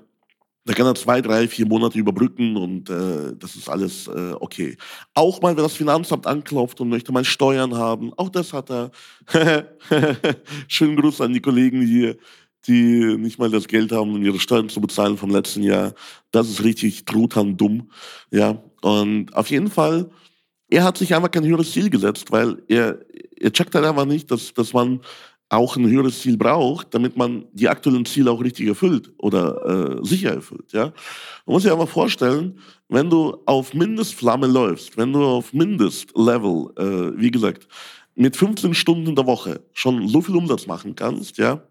Da 0.65 0.75
kann 0.75 0.87
er 0.87 0.95
zwei, 0.95 1.21
drei, 1.21 1.49
vier 1.49 1.67
Monate 1.67 1.99
überbrücken 1.99 2.57
und 2.57 2.89
äh, 2.89 3.35
das 3.37 3.57
ist 3.57 3.69
alles 3.69 4.07
äh, 4.07 4.35
okay. 4.39 4.77
Auch 5.15 5.43
mal, 5.43 5.57
wenn 5.57 5.65
das 5.65 5.73
Finanzamt 5.73 6.27
anklopft 6.29 6.81
und 6.81 6.91
möchte 6.91 7.11
mal 7.11 7.25
Steuern 7.25 7.75
haben, 7.75 8.13
auch 8.17 8.29
das 8.29 8.53
hat 8.53 8.71
er. 8.71 8.93
Schönen 10.69 10.97
Gruß 10.97 11.23
an 11.23 11.33
die 11.33 11.41
Kollegen 11.41 11.81
hier 11.83 12.17
die 12.67 13.17
nicht 13.17 13.39
mal 13.39 13.51
das 13.51 13.69
Geld 13.69 13.93
haben, 13.93 14.15
um 14.15 14.23
ihre 14.23 14.39
Steuern 14.39 14.69
zu 14.69 14.81
bezahlen 14.81 15.17
vom 15.17 15.31
letzten 15.31 15.63
Jahr. 15.63 15.95
Das 16.31 16.49
ist 16.49 16.63
richtig 16.63 17.05
truthahn 17.05 17.57
dumm. 17.57 17.91
Ja, 18.31 18.63
und 18.83 19.35
auf 19.35 19.51
jeden 19.51 19.71
Fall, 19.71 20.11
er 20.69 20.85
hat 20.85 20.99
sich 20.99 21.15
einfach 21.15 21.31
kein 21.31 21.47
höheres 21.47 21.73
Ziel 21.73 21.91
gesetzt, 21.91 22.31
weil 22.31 22.63
er, 22.69 22.99
er 23.37 23.53
checkt 23.53 23.75
halt 23.75 23.85
einfach 23.85 24.05
nicht, 24.05 24.31
dass, 24.31 24.53
dass 24.55 24.73
man 24.73 25.01
auch 25.51 25.77
ein 25.77 25.89
höheres 25.89 26.21
Ziel 26.21 26.37
braucht, 26.37 26.95
damit 26.95 27.17
man 27.17 27.45
die 27.53 27.69
aktuellen 27.69 28.07
Ziele 28.07 28.31
auch 28.31 28.43
richtig 28.43 28.69
erfüllt 28.69 29.13
oder 29.19 29.99
äh, 30.01 30.07
sicher 30.07 30.33
erfüllt. 30.33 30.73
Ja? 30.73 30.85
Man 31.45 31.55
muss 31.55 31.65
sich 31.65 31.73
einfach 31.73 31.89
vorstellen, 31.89 32.61
wenn 32.89 33.11
du 33.11 33.37
auf 33.47 33.75
Mindestflamme 33.75 34.47
läufst, 34.47 34.97
wenn 34.97 35.13
du 35.13 35.25
auf 35.25 35.53
Mindestlevel, 35.53 36.71
äh, 36.77 37.21
wie 37.21 37.33
gesagt, 37.33 37.67
mit 38.15 38.37
15 38.37 38.75
Stunden 38.75 39.09
in 39.09 39.17
der 39.17 39.27
Woche 39.27 39.61
schon 39.73 40.07
so 40.09 40.21
viel 40.21 40.37
Umsatz 40.37 40.67
machen 40.67 40.95
kannst, 40.95 41.39
ja, 41.39 41.63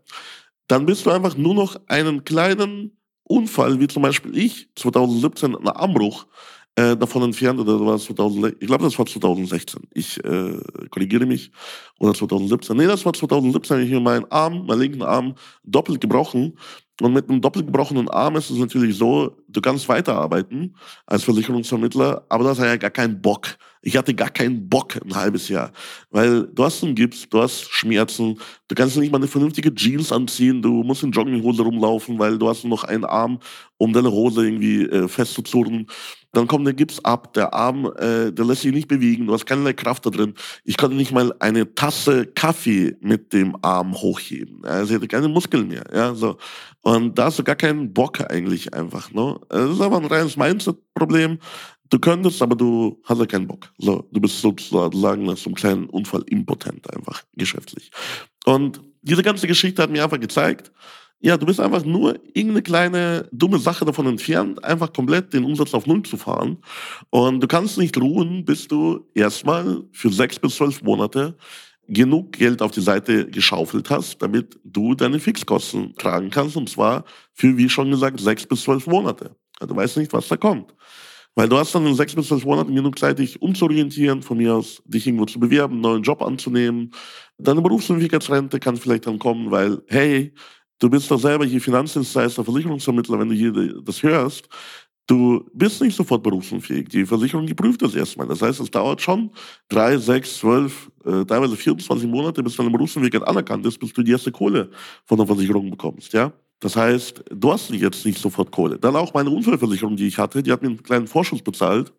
dann 0.70 0.86
bist 0.86 1.06
du 1.06 1.10
einfach 1.10 1.36
nur 1.36 1.56
noch 1.56 1.76
einen 1.88 2.24
kleinen 2.24 2.98
Unfall, 3.24 3.80
wie 3.80 3.88
zum 3.88 4.04
Beispiel 4.04 4.38
ich, 4.38 4.70
2017, 4.76 5.56
ein 5.56 5.68
Armbruch, 5.68 6.28
äh, 6.76 6.96
davon 6.96 7.24
entfernt, 7.24 7.60
oder 7.60 7.80
war 7.84 7.96
es 7.96 8.06
2000, 8.06 8.56
ich 8.60 8.68
glaube, 8.68 8.84
das 8.84 8.98
war 8.98 9.06
2016. 9.06 9.82
Ich 9.94 10.24
äh, 10.24 10.58
korrigiere 10.92 11.26
mich. 11.26 11.52
Oder 12.00 12.14
2017. 12.14 12.78
Nee, 12.78 12.86
das 12.86 13.04
war 13.04 13.14
2017, 13.14 13.76
habe 13.76 13.84
ich 13.84 13.92
mir 13.92 14.00
meinen 14.00 14.32
Arm, 14.32 14.66
meinen 14.68 14.80
linken 14.80 15.02
Arm 15.02 15.36
doppelt 15.64 16.00
gebrochen. 16.00 16.58
Und 17.02 17.14
mit 17.14 17.30
einem 17.30 17.42
doppelt 17.42 17.66
gebrochenen 17.66 18.10
Arm 18.10 18.36
ist 18.36 18.50
es 18.50 18.58
natürlich 18.58 18.98
so, 18.98 19.38
du 19.48 19.62
kannst 19.62 19.88
weiterarbeiten 19.88 20.76
als 21.06 21.24
Versicherungsvermittler, 21.24 22.26
aber 22.28 22.44
du 22.44 22.50
hast 22.50 22.60
ja 22.60 22.76
gar 22.76 22.90
keinen 22.90 23.22
Bock. 23.22 23.58
Ich 23.82 23.96
hatte 23.96 24.14
gar 24.14 24.30
keinen 24.30 24.68
Bock 24.68 25.00
ein 25.02 25.16
halbes 25.16 25.48
Jahr. 25.48 25.72
Weil 26.12 26.48
du 26.48 26.64
hast 26.66 26.84
einen 26.84 26.96
Gips, 26.96 27.30
du 27.30 27.42
hast 27.42 27.62
Schmerzen, 27.72 28.38
du 28.68 28.76
kannst 28.76 28.98
nicht 28.98 29.12
mal 29.12 29.20
eine 29.20 29.28
vernünftige 29.28 29.74
Jeans 29.74 30.12
anziehen, 30.12 30.62
du 30.62 30.84
musst 30.84 31.04
in 31.04 31.12
Jogginghose 31.12 31.62
rumlaufen, 31.62 32.20
weil 32.20 32.38
du 32.38 32.50
hast 32.50 32.66
noch 32.66 32.84
einen 32.84 33.06
Arm, 33.06 33.40
um 33.78 33.94
deine 33.94 34.12
Hose 34.12 34.44
irgendwie 34.44 34.84
äh, 34.84 35.08
festzuzurren. 35.08 35.88
Dann 36.32 36.48
kommt 36.48 36.68
der 36.68 36.74
Gips 36.74 37.00
ab, 37.04 37.34
der 37.34 37.54
Arm, 37.54 37.92
äh, 37.98 38.32
der 38.32 38.46
lässt 38.46 38.62
sich 38.62 38.72
nicht 38.72 38.88
bewegen, 38.88 39.26
du 39.26 39.34
hast 39.34 39.46
keinerlei 39.46 39.74
Kraft 39.74 40.06
da 40.06 40.10
drin. 40.12 40.36
Ich 40.64 40.78
konnte 40.78 40.96
nicht 40.96 41.12
mal 41.12 41.34
eine 41.40 41.74
Tasse 41.74 42.28
Kaffee 42.28 42.96
mit 43.02 43.34
dem 43.34 43.56
Arm 43.64 43.96
hochheben. 43.96 44.64
Also 44.64 44.92
ich 44.92 44.96
hatte 44.98 45.08
keine 45.08 45.28
Muskeln 45.28 45.68
mehr. 45.68 45.84
Ja, 45.94 46.14
so. 46.14 46.38
Und 46.82 47.18
da 47.18 47.26
hast 47.26 47.40
du 47.40 47.44
gar 47.44 47.56
keinen 47.56 47.94
Bock 47.94 48.22
eigentlich 48.30 48.74
einfach. 48.74 49.12
Ne? 49.12 49.40
Das 49.50 49.72
ist 49.72 49.82
aber 49.82 49.98
ein 49.98 50.06
reines 50.06 50.38
Mindset-Problem. 50.38 51.40
Du 51.90 51.98
könntest, 51.98 52.42
aber 52.44 52.56
du 52.56 53.02
hast 53.06 53.20
ja 53.20 53.26
keinen 53.26 53.48
Bock. 53.48 53.72
So, 53.80 54.08
du 54.12 54.22
bist 54.22 54.40
sozusagen 54.40 55.24
nach 55.24 55.38
so 55.38 55.50
einem 55.50 55.56
kleinen 55.56 55.86
Unfall 55.90 56.24
impotent 56.28 56.94
einfach, 56.96 57.24
geschäftlich. 57.36 57.90
Und 58.46 58.80
diese 59.02 59.24
ganze 59.24 59.48
Geschichte 59.48 59.82
hat 59.82 59.90
mir 59.90 60.04
einfach 60.04 60.20
gezeigt, 60.20 60.72
ja, 61.22 61.38
du 61.38 61.46
bist 61.46 61.60
einfach 61.60 61.84
nur 61.84 62.16
irgendeine 62.34 62.62
kleine 62.62 63.30
dumme 63.32 63.60
Sache 63.60 63.84
davon 63.84 64.08
entfernt, 64.08 64.64
einfach 64.64 64.94
komplett 64.94 65.34
den 65.34 65.44
Umsatz 65.44 65.74
auf 65.74 65.86
Null 65.86 66.04
zu 66.04 66.16
fahren. 66.16 66.58
Und 67.10 67.42
du 67.42 67.48
kannst 67.48 67.78
nicht 67.78 67.98
ruhen, 67.98 68.46
bis 68.46 68.68
du 68.68 69.06
erstmal 69.14 69.84
für 69.92 70.12
sechs 70.12 70.40
bis 70.40 70.56
zwölf 70.56 70.82
Monate 70.82 71.36
genug 71.90 72.34
Geld 72.34 72.62
auf 72.62 72.72
die 72.72 72.82
Seite 72.82 73.30
geschaufelt 73.30 73.90
hast, 73.90 74.22
damit 74.22 74.60
du 74.64 74.96
deine 74.96 75.20
Fixkosten 75.20 75.94
tragen 75.96 76.30
kannst. 76.30 76.56
Und 76.56 76.70
zwar 76.70 77.04
für, 77.34 77.58
wie 77.58 77.68
schon 77.68 77.92
gesagt, 77.92 78.20
sechs 78.22 78.46
bis 78.46 78.62
zwölf 78.62 78.88
Monate. 78.88 79.36
Du 79.60 79.76
weißt 79.76 79.98
nicht, 79.98 80.14
was 80.14 80.30
da 80.30 80.38
kommt. 80.38 80.74
Weil 81.36 81.50
du 81.50 81.58
hast 81.58 81.76
dann 81.76 81.86
in 81.86 81.96
sechs 81.96 82.16
bis 82.16 82.28
zwölf 82.28 82.46
Monaten 82.46 82.74
genug 82.74 82.98
Zeit, 82.98 83.20
dich 83.20 83.42
umzuorientieren, 83.42 84.22
von 84.22 84.38
mir 84.38 84.56
aus, 84.56 84.82
dich 84.86 85.06
irgendwo 85.06 85.26
zu 85.26 85.40
bewerben, 85.40 85.76
einen 85.76 85.82
neuen 85.82 86.04
Job 86.04 86.22
anzunehmen. 86.22 86.92
Deine 87.38 87.62
Berufsunfähigkeitsrente 87.62 88.60
kann 88.60 88.78
vielleicht 88.78 89.08
dann 89.08 89.20
kommen, 89.20 89.52
weil, 89.52 89.82
hey, 89.88 90.34
Du 90.80 90.90
bist 90.90 91.12
doch 91.12 91.20
selber 91.20 91.46
hier 91.46 91.60
Finanzdienstleister, 91.60 92.44
Versicherungsvermittler, 92.44 93.20
wenn 93.20 93.30
du 93.30 93.36
hier 93.36 93.82
das 93.84 94.02
hörst. 94.02 94.48
Du 95.08 95.50
bist 95.54 95.82
nicht 95.82 95.96
sofort 95.96 96.22
berufsunfähig. 96.24 96.88
Die 96.90 97.06
Versicherung, 97.06 97.46
die 97.48 97.56
prüft 97.56 97.82
das 97.82 97.96
erstmal. 97.96 98.28
Das 98.28 98.42
heißt, 98.42 98.60
es 98.60 98.72
dauert 98.72 99.02
schon 99.02 99.32
drei, 99.68 99.98
sechs, 99.98 100.38
zwölf, 100.38 100.92
äh, 101.04 101.26
teilweise 101.26 101.58
24 101.58 102.08
Monate, 102.08 102.44
bis 102.44 102.56
deine 102.56 102.70
Berufsunfähigkeit 102.70 103.28
anerkannt 103.28 103.66
ist, 103.66 103.80
bis 103.80 103.92
du 103.92 104.04
die 104.04 104.12
erste 104.12 104.32
Kohle 104.32 104.70
von 105.06 105.18
der 105.18 105.26
Versicherung 105.26 105.70
bekommst, 105.72 106.14
ja? 106.14 106.32
Das 106.60 106.76
heißt, 106.76 107.24
du 107.32 107.52
hast 107.52 107.72
jetzt 107.72 108.06
nicht 108.06 108.20
sofort 108.20 108.52
Kohle. 108.52 108.78
Dann 108.78 108.96
auch 108.96 109.14
meine 109.14 109.30
Unfallversicherung, 109.32 109.96
die 109.96 110.08
ich 110.08 110.18
hatte, 110.18 110.44
die 110.44 110.52
hat 110.52 110.62
mir 110.62 110.68
einen 110.70 110.84
kleinen 110.84 111.08
Vorschuss 111.08 111.42
bezahlt. 111.42 111.92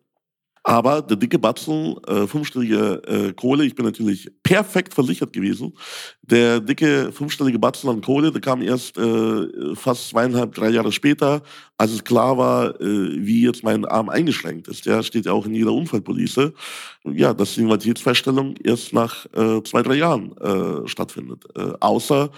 Aber 0.63 1.01
der 1.01 1.17
dicke 1.17 1.39
Batzen, 1.39 1.95
äh, 2.07 2.27
fünfstellige 2.27 3.01
äh, 3.07 3.33
Kohle, 3.33 3.65
ich 3.65 3.73
bin 3.73 3.85
natürlich 3.85 4.29
perfekt 4.43 4.93
versichert 4.93 5.33
gewesen. 5.33 5.73
Der 6.21 6.59
dicke 6.59 7.11
fünfstellige 7.11 7.57
Batzen 7.57 7.89
an 7.89 8.01
Kohle, 8.01 8.31
der 8.31 8.41
kam 8.41 8.61
erst 8.61 8.95
äh, 8.97 9.75
fast 9.75 10.09
zweieinhalb, 10.09 10.53
drei 10.53 10.69
Jahre 10.69 10.91
später, 10.91 11.41
als 11.77 11.91
es 11.91 12.03
klar 12.03 12.37
war, 12.37 12.79
äh, 12.79 13.25
wie 13.25 13.43
jetzt 13.43 13.63
mein 13.63 13.85
Arm 13.85 14.09
eingeschränkt 14.09 14.67
ist. 14.67 14.85
Ja, 14.85 15.01
steht 15.01 15.25
ja 15.25 15.31
auch 15.31 15.47
in 15.47 15.55
jeder 15.55 15.73
Unfallpolice. 15.73 16.53
Ja, 17.05 17.33
dass 17.33 17.55
die 17.55 17.61
Invaliditätsfeststellung 17.61 18.55
erst 18.63 18.93
nach 18.93 19.25
äh, 19.33 19.63
zwei, 19.63 19.81
drei 19.81 19.95
Jahren 19.95 20.37
äh, 20.37 20.87
stattfindet. 20.87 21.45
Äh, 21.55 21.71
außer 21.79 22.29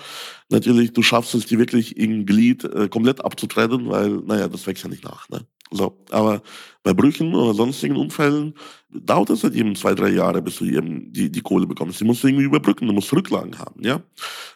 natürlich, 0.50 0.94
du 0.94 1.02
schaffst 1.02 1.36
es, 1.36 1.46
die 1.46 1.60
wirklich 1.60 1.98
im 1.98 2.26
Glied 2.26 2.64
äh, 2.64 2.88
komplett 2.88 3.24
abzutrennen, 3.24 3.90
weil, 3.90 4.12
naja, 4.26 4.48
das 4.48 4.66
wächst 4.66 4.86
ja 4.86 4.90
nicht 4.90 5.04
nach. 5.04 5.28
Ne? 5.28 5.42
So, 5.72 5.98
aber 6.12 6.42
bei 6.84 6.94
Brüchen 6.94 7.34
oder 7.34 7.54
sonstigen 7.54 7.96
Unfällen 7.96 8.54
dauert 8.90 9.30
es 9.32 9.44
halt 9.44 9.56
eben 9.56 9.76
zwei, 9.76 9.96
drei 9.96 10.10
Jahre, 10.10 10.42
bis 10.42 10.58
du 10.58 10.66
eben 10.66 11.12
die, 11.12 11.32
die 11.32 11.42
Kohle 11.42 11.66
bekommst. 11.66 12.00
Die 12.00 12.04
musst 12.04 12.24
du 12.24 12.28
irgendwie 12.28 12.46
überbrücken, 12.46 12.86
du 12.88 12.94
musst 12.94 13.12
Rücklagen 13.12 13.58
haben, 13.58 13.82
ja. 13.84 14.02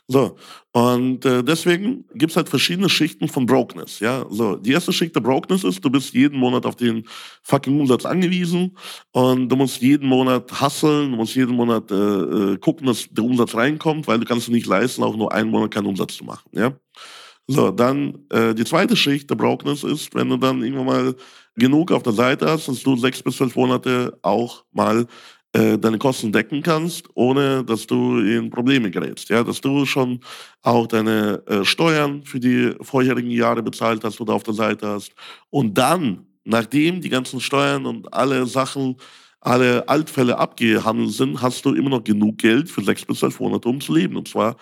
So, 0.07 0.35
und 0.73 1.25
äh, 1.25 1.43
deswegen 1.43 2.05
gibt's 2.13 2.35
halt 2.35 2.49
verschiedene 2.49 2.89
Schichten 2.89 3.27
von 3.27 3.45
Brokenness, 3.45 3.99
ja. 3.99 4.25
So, 4.29 4.57
die 4.57 4.73
erste 4.73 4.93
Schicht 4.93 5.15
der 5.15 5.21
Brokenness 5.21 5.63
ist, 5.63 5.83
du 5.83 5.89
bist 5.89 6.13
jeden 6.13 6.37
Monat 6.37 6.65
auf 6.65 6.75
den 6.75 7.05
fucking 7.41 7.79
Umsatz 7.79 8.05
angewiesen 8.05 8.77
und 9.11 9.49
du 9.49 9.55
musst 9.55 9.81
jeden 9.81 10.07
Monat 10.07 10.61
hasseln, 10.61 11.11
du 11.11 11.17
musst 11.17 11.35
jeden 11.35 11.55
Monat 11.55 11.89
äh, 11.91 11.95
äh, 11.95 12.57
gucken, 12.57 12.87
dass 12.87 13.07
der 13.09 13.23
Umsatz 13.23 13.55
reinkommt, 13.55 14.07
weil 14.07 14.19
du 14.19 14.25
kannst 14.25 14.47
dir 14.47 14.51
nicht 14.51 14.67
leisten, 14.67 15.03
auch 15.03 15.15
nur 15.17 15.33
einen 15.33 15.49
Monat 15.49 15.71
keinen 15.71 15.87
Umsatz 15.87 16.15
zu 16.15 16.25
machen, 16.25 16.49
ja. 16.53 16.73
So, 17.49 17.71
dann 17.71 18.25
äh, 18.29 18.53
die 18.53 18.65
zweite 18.65 18.97
Schicht 18.97 19.29
der 19.29 19.35
Brokenness 19.35 19.83
ist, 19.83 20.13
wenn 20.13 20.29
du 20.29 20.35
dann 20.37 20.61
irgendwann 20.61 20.85
mal 20.85 21.15
genug 21.55 21.91
auf 21.91 22.03
der 22.03 22.13
Seite 22.13 22.49
hast, 22.49 22.67
dass 22.67 22.83
du 22.83 22.97
sechs 22.97 23.23
bis 23.23 23.37
zwölf 23.37 23.55
Monate 23.55 24.17
auch 24.21 24.65
mal 24.73 25.07
äh, 25.53 25.77
deine 25.77 25.97
Kosten 25.97 26.31
decken 26.33 26.61
kannst, 26.61 27.07
ohne 27.13 27.63
dass 27.63 27.87
du 27.87 28.19
in 28.19 28.49
Probleme 28.49 28.91
gerätst. 28.91 29.29
Ja, 29.29 29.43
dass 29.43 29.61
du 29.61 29.85
schon 29.85 30.19
auch 30.61 30.87
deine 30.87 31.41
äh, 31.47 31.63
Steuern 31.63 32.23
für 32.23 32.39
die 32.39 32.73
vorherigen 32.81 33.31
Jahre 33.31 33.63
bezahlt 33.63 34.03
hast 34.03 34.19
oder 34.19 34.33
auf 34.33 34.43
der 34.43 34.53
Seite 34.53 34.87
hast. 34.87 35.13
Und 35.49 35.77
dann, 35.77 36.25
nachdem 36.43 36.99
die 36.99 37.09
ganzen 37.09 37.39
Steuern 37.39 37.85
und 37.85 38.13
alle 38.13 38.45
Sachen, 38.45 38.97
alle 39.39 39.87
Altfälle 39.87 40.37
abgehandelt 40.37 41.11
sind, 41.13 41.41
hast 41.41 41.63
du 41.63 41.73
immer 41.73 41.91
noch 41.91 42.03
genug 42.03 42.39
Geld 42.39 42.69
für 42.69 42.83
sechs 42.83 43.05
bis 43.05 43.19
zwölf 43.19 43.39
Monate, 43.39 43.69
um 43.69 43.79
zu 43.79 43.93
leben. 43.93 44.17
Und 44.17 44.27
zwar 44.27 44.57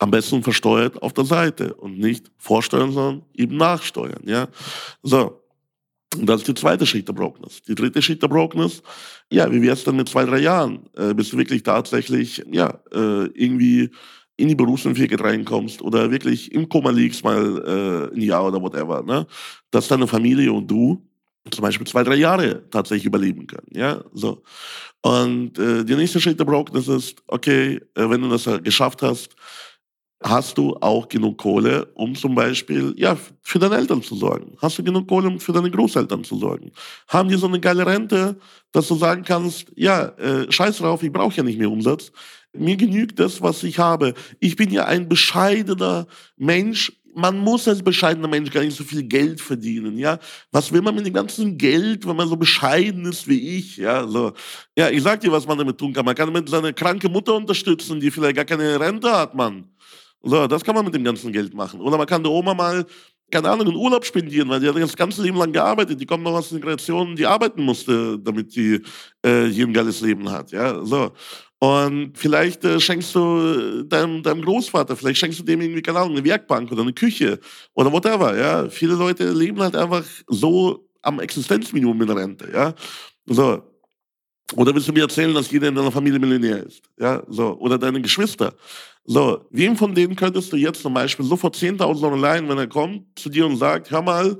am 0.00 0.10
besten 0.10 0.42
versteuert 0.42 1.02
auf 1.02 1.12
der 1.12 1.24
Seite 1.24 1.74
und 1.74 1.98
nicht 1.98 2.30
vorsteuern, 2.38 2.92
sondern 2.92 3.22
eben 3.34 3.56
nachsteuern. 3.56 4.22
Ja, 4.24 4.48
so. 5.02 5.42
Das 6.18 6.40
ist 6.40 6.48
die 6.48 6.54
zweite 6.54 6.86
Schicht 6.86 7.08
der 7.08 7.12
Brokenness. 7.12 7.62
Die 7.62 7.74
dritte 7.74 8.00
Schicht 8.00 8.22
der 8.22 8.28
Brokenness, 8.28 8.82
ja, 9.30 9.50
wie 9.52 9.60
wär's 9.60 9.84
dann 9.84 9.96
mit 9.96 10.08
zwei, 10.08 10.24
drei 10.24 10.38
Jahren, 10.38 10.88
äh, 10.96 11.12
bis 11.12 11.30
du 11.30 11.36
wirklich 11.36 11.62
tatsächlich, 11.62 12.42
ja, 12.50 12.80
äh, 12.92 13.26
irgendwie 13.34 13.90
in 14.36 14.48
die 14.48 14.54
Berufsunfähigkeit 14.54 15.22
reinkommst 15.22 15.82
oder 15.82 16.10
wirklich 16.10 16.52
im 16.52 16.68
Koma 16.68 16.90
liegst 16.90 17.24
mal 17.24 18.10
äh, 18.12 18.14
ein 18.14 18.22
Jahr 18.22 18.46
oder 18.46 18.60
whatever, 18.60 19.02
ne? 19.02 19.26
Dass 19.70 19.88
deine 19.88 20.06
Familie 20.06 20.52
und 20.52 20.70
du 20.70 21.02
zum 21.50 21.62
Beispiel 21.62 21.86
zwei, 21.86 22.02
drei 22.02 22.16
Jahre 22.16 22.68
tatsächlich 22.70 23.06
überleben 23.06 23.46
können, 23.46 23.68
ja, 23.72 24.02
so. 24.12 24.42
Und 25.02 25.58
äh, 25.58 25.84
die 25.84 25.94
nächste 25.96 26.20
Schicht 26.20 26.38
der 26.38 26.44
Brokenness 26.44 26.88
ist, 26.88 27.22
okay, 27.26 27.80
äh, 27.94 28.10
wenn 28.10 28.22
du 28.22 28.28
das 28.28 28.48
geschafft 28.62 29.02
hast, 29.02 29.36
hast 30.22 30.56
du 30.58 30.76
auch 30.80 31.08
genug 31.08 31.38
Kohle, 31.38 31.86
um 31.94 32.14
zum 32.14 32.34
Beispiel 32.34 32.94
ja, 32.96 33.16
für 33.42 33.58
deine 33.58 33.76
Eltern 33.76 34.02
zu 34.02 34.16
sorgen? 34.16 34.56
Hast 34.60 34.78
du 34.78 34.82
genug 34.82 35.06
Kohle, 35.06 35.28
um 35.28 35.38
für 35.38 35.52
deine 35.52 35.70
Großeltern 35.70 36.24
zu 36.24 36.38
sorgen? 36.38 36.72
Haben 37.08 37.28
die 37.28 37.36
so 37.36 37.46
eine 37.46 37.60
geile 37.60 37.86
Rente, 37.86 38.36
dass 38.72 38.88
du 38.88 38.94
sagen 38.94 39.22
kannst, 39.24 39.66
ja, 39.76 40.08
äh, 40.18 40.50
scheiß 40.50 40.78
drauf, 40.78 41.02
ich 41.02 41.12
brauche 41.12 41.36
ja 41.36 41.42
nicht 41.42 41.58
mehr 41.58 41.70
Umsatz. 41.70 42.12
Mir 42.54 42.76
genügt 42.76 43.18
das, 43.18 43.42
was 43.42 43.62
ich 43.62 43.78
habe. 43.78 44.14
Ich 44.40 44.56
bin 44.56 44.70
ja 44.70 44.86
ein 44.86 45.08
bescheidener 45.08 46.06
Mensch. 46.36 46.92
Man 47.14 47.38
muss 47.38 47.66
als 47.66 47.82
bescheidener 47.82 48.28
Mensch 48.28 48.50
gar 48.50 48.62
nicht 48.62 48.76
so 48.76 48.84
viel 48.84 49.02
Geld 49.02 49.40
verdienen, 49.40 49.98
ja. 49.98 50.18
Was 50.50 50.72
will 50.72 50.82
man 50.82 50.94
mit 50.94 51.06
dem 51.06 51.14
ganzen 51.14 51.56
Geld, 51.56 52.06
wenn 52.06 52.16
man 52.16 52.28
so 52.28 52.36
bescheiden 52.36 53.06
ist 53.06 53.26
wie 53.26 53.58
ich, 53.58 53.78
ja, 53.78 54.06
so. 54.06 54.32
Ja, 54.76 54.90
ich 54.90 55.02
sag 55.02 55.20
dir, 55.20 55.32
was 55.32 55.46
man 55.46 55.56
damit 55.58 55.78
tun 55.78 55.92
kann. 55.92 56.04
Man 56.04 56.14
kann 56.14 56.32
damit 56.32 56.48
seine 56.48 56.74
kranke 56.74 57.08
Mutter 57.08 57.34
unterstützen, 57.34 58.00
die 58.00 58.10
vielleicht 58.10 58.36
gar 58.36 58.44
keine 58.44 58.78
Rente 58.78 59.10
hat, 59.10 59.34
Mann. 59.34 59.64
So, 60.26 60.46
das 60.48 60.64
kann 60.64 60.74
man 60.74 60.84
mit 60.84 60.94
dem 60.94 61.04
ganzen 61.04 61.32
Geld 61.32 61.54
machen. 61.54 61.80
Oder 61.80 61.96
man 61.96 62.06
kann 62.06 62.22
der 62.22 62.32
Oma 62.32 62.52
mal, 62.52 62.84
keine 63.30 63.48
Ahnung, 63.48 63.68
einen 63.68 63.76
Urlaub 63.76 64.04
spendieren, 64.04 64.48
weil 64.48 64.58
die 64.58 64.68
hat 64.68 64.76
das 64.76 64.96
ganze 64.96 65.22
Leben 65.22 65.36
lang 65.36 65.52
gearbeitet. 65.52 66.00
Die 66.00 66.06
kommt 66.06 66.24
noch 66.24 66.34
aus 66.34 66.50
Generationen, 66.50 67.14
die 67.14 67.26
arbeiten 67.26 67.62
musste, 67.62 68.18
damit 68.18 68.54
die 68.56 68.82
äh, 69.22 69.44
hier 69.44 69.66
ein 69.66 69.72
geiles 69.72 70.00
Leben 70.00 70.30
hat. 70.30 70.50
Ja, 70.50 70.84
so. 70.84 71.12
Und 71.58 72.18
vielleicht 72.18 72.64
äh, 72.64 72.80
schenkst 72.80 73.14
du 73.14 73.20
äh, 73.20 73.84
deinem, 73.86 74.22
deinem 74.22 74.42
Großvater, 74.42 74.96
vielleicht 74.96 75.18
schenkst 75.18 75.38
du 75.38 75.44
dem 75.44 75.60
irgendwie, 75.60 75.80
keine 75.80 76.00
Ahnung, 76.00 76.16
eine 76.16 76.24
Werkbank 76.24 76.70
oder 76.72 76.82
eine 76.82 76.92
Küche 76.92 77.38
oder 77.74 77.92
whatever. 77.92 78.36
Ja, 78.36 78.68
viele 78.68 78.94
Leute 78.94 79.30
leben 79.32 79.60
halt 79.60 79.76
einfach 79.76 80.04
so 80.26 80.88
am 81.02 81.20
Existenzminimum 81.20 82.00
in 82.02 82.06
der 82.08 82.16
Rente. 82.16 82.50
Ja, 82.52 82.74
so. 83.26 83.62
Oder 84.54 84.74
willst 84.74 84.86
du 84.86 84.92
mir 84.92 85.02
erzählen, 85.02 85.34
dass 85.34 85.50
jeder 85.50 85.68
in 85.68 85.74
deiner 85.74 85.90
Familie 85.90 86.20
Millionär 86.20 86.64
ist? 86.64 86.82
Ja, 86.98 87.22
so. 87.28 87.58
Oder 87.58 87.78
deine 87.78 88.00
Geschwister. 88.00 88.54
So. 89.04 89.44
Wem 89.50 89.76
von 89.76 89.94
denen 89.94 90.14
könntest 90.14 90.52
du 90.52 90.56
jetzt 90.56 90.82
zum 90.82 90.94
Beispiel 90.94 91.24
sofort 91.24 91.56
10.000 91.56 92.04
Euro 92.04 92.14
leihen, 92.14 92.48
wenn 92.48 92.58
er 92.58 92.68
kommt 92.68 93.18
zu 93.18 93.28
dir 93.28 93.46
und 93.46 93.56
sagt, 93.56 93.90
hör 93.90 94.02
mal, 94.02 94.38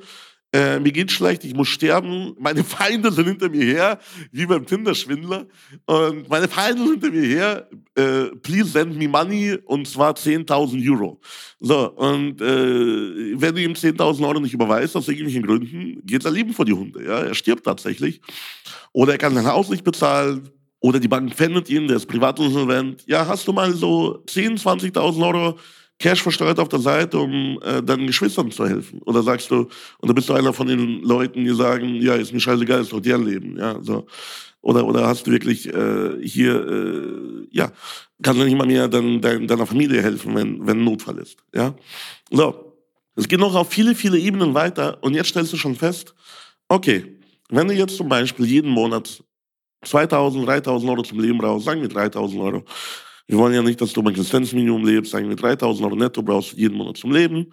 äh, 0.53 0.79
mir 0.79 0.93
geht's 0.93 1.13
schlecht, 1.13 1.45
ich 1.45 1.55
muss 1.55 1.69
sterben, 1.69 2.35
meine 2.39 2.65
Feinde 2.65 3.13
sind 3.13 3.27
hinter 3.27 3.49
mir 3.49 3.65
her, 3.65 3.99
wie 4.33 4.47
beim 4.47 4.65
Tinder-Schwindler. 4.65 5.47
Und 5.87 6.29
meine 6.29 6.49
Feinde 6.49 6.83
sind 6.83 7.03
hinter 7.03 7.11
mir 7.11 7.27
her, 7.27 7.69
äh, 7.95 8.37
please 8.43 8.71
send 8.71 8.97
me 8.97 9.09
money, 9.09 9.59
und 9.65 9.87
zwar 9.87 10.15
10.000 10.15 10.91
Euro. 10.91 11.21
So, 11.61 11.91
und 11.93 12.41
äh, 12.41 13.41
wenn 13.41 13.55
du 13.55 13.63
ihm 13.63 13.73
10.000 13.73 14.27
Euro 14.27 14.41
nicht 14.41 14.55
überweist, 14.55 14.97
aus 14.97 15.09
irgendwelchen 15.09 15.43
Gründen, 15.43 16.03
geht 16.07 16.23
sein 16.23 16.35
Leben 16.35 16.53
vor 16.53 16.65
die 16.65 16.73
Hunde. 16.73 17.05
Ja? 17.05 17.21
Er 17.21 17.35
stirbt 17.35 17.65
tatsächlich. 17.65 18.21
Oder 18.93 19.13
er 19.13 19.19
kann 19.19 19.35
sein 19.35 19.47
Haus 19.47 19.69
nicht 19.69 19.85
bezahlen, 19.85 20.49
oder 20.81 21.01
die 21.01 21.09
Bank 21.09 21.35
pfändet 21.35 21.69
ihn, 21.69 21.89
der 21.89 21.97
ist 21.97 22.07
privatinsolvent. 22.07 23.05
Ja, 23.07 23.27
hast 23.27 23.49
du 23.49 23.53
mal 23.53 23.73
so 23.73 24.23
10.000, 24.27 24.93
20.000 24.93 25.27
Euro 25.27 25.59
Cash 25.99 26.23
versteuert 26.23 26.59
auf 26.59 26.69
der 26.69 26.79
Seite, 26.81 27.19
um 27.19 27.59
äh, 27.63 27.83
deinen 27.83 28.07
Geschwistern 28.07 28.51
zu 28.51 28.69
helfen? 28.69 29.01
Oder 29.07 29.23
sagst 29.23 29.51
du, 29.51 29.69
und 29.99 30.09
du 30.09 30.15
bist 30.15 30.29
du 30.29 30.35
einer 30.35 30.53
von 30.53 30.67
den 30.67 31.03
Leuten, 31.03 31.45
die 31.45 31.55
sagen, 31.55 31.97
ja, 32.03 32.15
ist 32.15 32.33
mir 32.33 32.41
scheißegal, 32.41 32.83
ist 32.83 32.93
doch 32.93 33.01
deren 33.01 33.25
Leben, 33.25 33.57
ja, 33.59 33.79
so. 33.81 34.07
Oder, 34.61 34.85
oder 34.85 35.07
hast 35.07 35.27
du 35.27 35.31
wirklich 35.31 35.73
äh, 35.73 36.21
hier, 36.23 36.55
äh, 36.55 37.47
ja, 37.51 37.73
kannst 38.23 38.41
du 38.41 38.45
nicht 38.45 38.57
mal 38.57 38.67
mehr 38.67 38.89
dein, 38.89 39.21
dein, 39.21 39.47
deiner 39.47 39.67
Familie 39.67 40.03
helfen, 40.03 40.35
wenn, 40.35 40.67
wenn 40.67 40.85
Notfall 40.85 41.19
ist, 41.19 41.39
ja? 41.55 41.75
So. 42.31 42.63
Es 43.19 43.27
geht 43.29 43.41
noch 43.41 43.55
auf 43.55 43.71
viele, 43.71 43.95
viele 43.95 44.19
Ebenen 44.19 44.53
weiter 44.53 44.99
und 45.03 45.15
jetzt 45.15 45.29
stellst 45.29 45.51
du 45.51 45.57
schon 45.57 45.75
fest, 45.75 46.15
okay, 46.69 47.19
wenn 47.49 47.69
du 47.69 47.73
jetzt 47.73 47.97
zum 47.97 48.11
Beispiel 48.11 48.45
jeden 48.45 48.71
Monat 48.71 49.25
2000, 49.85 50.47
3000 50.47 50.91
Euro 50.91 51.03
zum 51.03 51.21
Leben 51.21 51.39
brauchst, 51.39 51.65
sagen 51.65 51.81
wir 51.81 51.89
3000 51.89 52.43
Euro, 52.43 52.65
wir 53.27 53.39
wollen 53.39 53.55
ja 53.55 53.63
nicht, 53.63 53.81
dass 53.81 53.93
du 53.93 54.03
beim 54.03 54.13
Existenzminimum 54.13 54.85
lebst, 54.85 55.13
sagen 55.13 55.29
wir 55.29 55.37
3000 55.37 55.85
Euro 55.85 55.97
netto 55.97 56.23
brauchst 56.23 56.53
du 56.53 56.57
jeden 56.57 56.77
Monat 56.77 56.97
zum 56.97 57.13
Leben. 57.13 57.53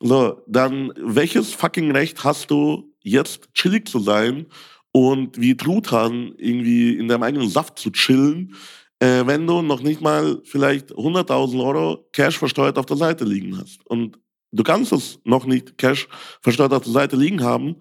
So, 0.00 0.42
dann 0.46 0.92
welches 0.96 1.52
fucking 1.52 1.92
Recht 1.92 2.24
hast 2.24 2.50
du 2.50 2.92
jetzt 3.02 3.52
chillig 3.54 3.88
zu 3.88 4.00
sein 4.00 4.46
und 4.92 5.40
wie 5.40 5.56
Truthahn 5.56 6.34
irgendwie 6.36 6.96
in 6.96 7.08
deinem 7.08 7.22
eigenen 7.22 7.48
Saft 7.48 7.78
zu 7.78 7.90
chillen, 7.90 8.54
äh, 8.98 9.24
wenn 9.26 9.46
du 9.46 9.62
noch 9.62 9.82
nicht 9.82 10.00
mal 10.00 10.40
vielleicht 10.44 10.92
100.000 10.92 11.64
Euro 11.64 12.08
Cash 12.12 12.38
versteuert 12.38 12.78
auf 12.78 12.86
der 12.86 12.96
Seite 12.96 13.24
liegen 13.24 13.58
hast. 13.58 13.86
Und 13.86 14.18
du 14.52 14.62
kannst 14.62 14.92
es 14.92 15.20
noch 15.24 15.46
nicht 15.46 15.78
Cash 15.78 16.08
versteuert 16.40 16.72
auf 16.72 16.84
der 16.84 16.92
Seite 16.92 17.16
liegen 17.16 17.42
haben, 17.42 17.76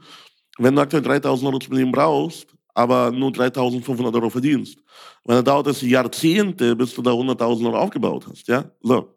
wenn 0.59 0.75
du 0.75 0.81
aktuell 0.81 1.03
3.000 1.03 1.45
Euro 1.45 1.59
zum 1.59 1.75
Leben 1.75 1.91
brauchst, 1.91 2.47
aber 2.73 3.11
nur 3.11 3.31
3.500 3.31 4.13
Euro 4.15 4.29
verdienst. 4.29 4.79
Weil 5.23 5.37
dann 5.37 5.45
dauert 5.45 5.67
es 5.67 5.81
Jahrzehnte, 5.81 6.75
bis 6.75 6.93
du 6.93 7.01
da 7.01 7.11
100.000 7.11 7.65
Euro 7.65 7.77
aufgebaut 7.77 8.25
hast, 8.29 8.47
ja? 8.47 8.65
So. 8.81 9.15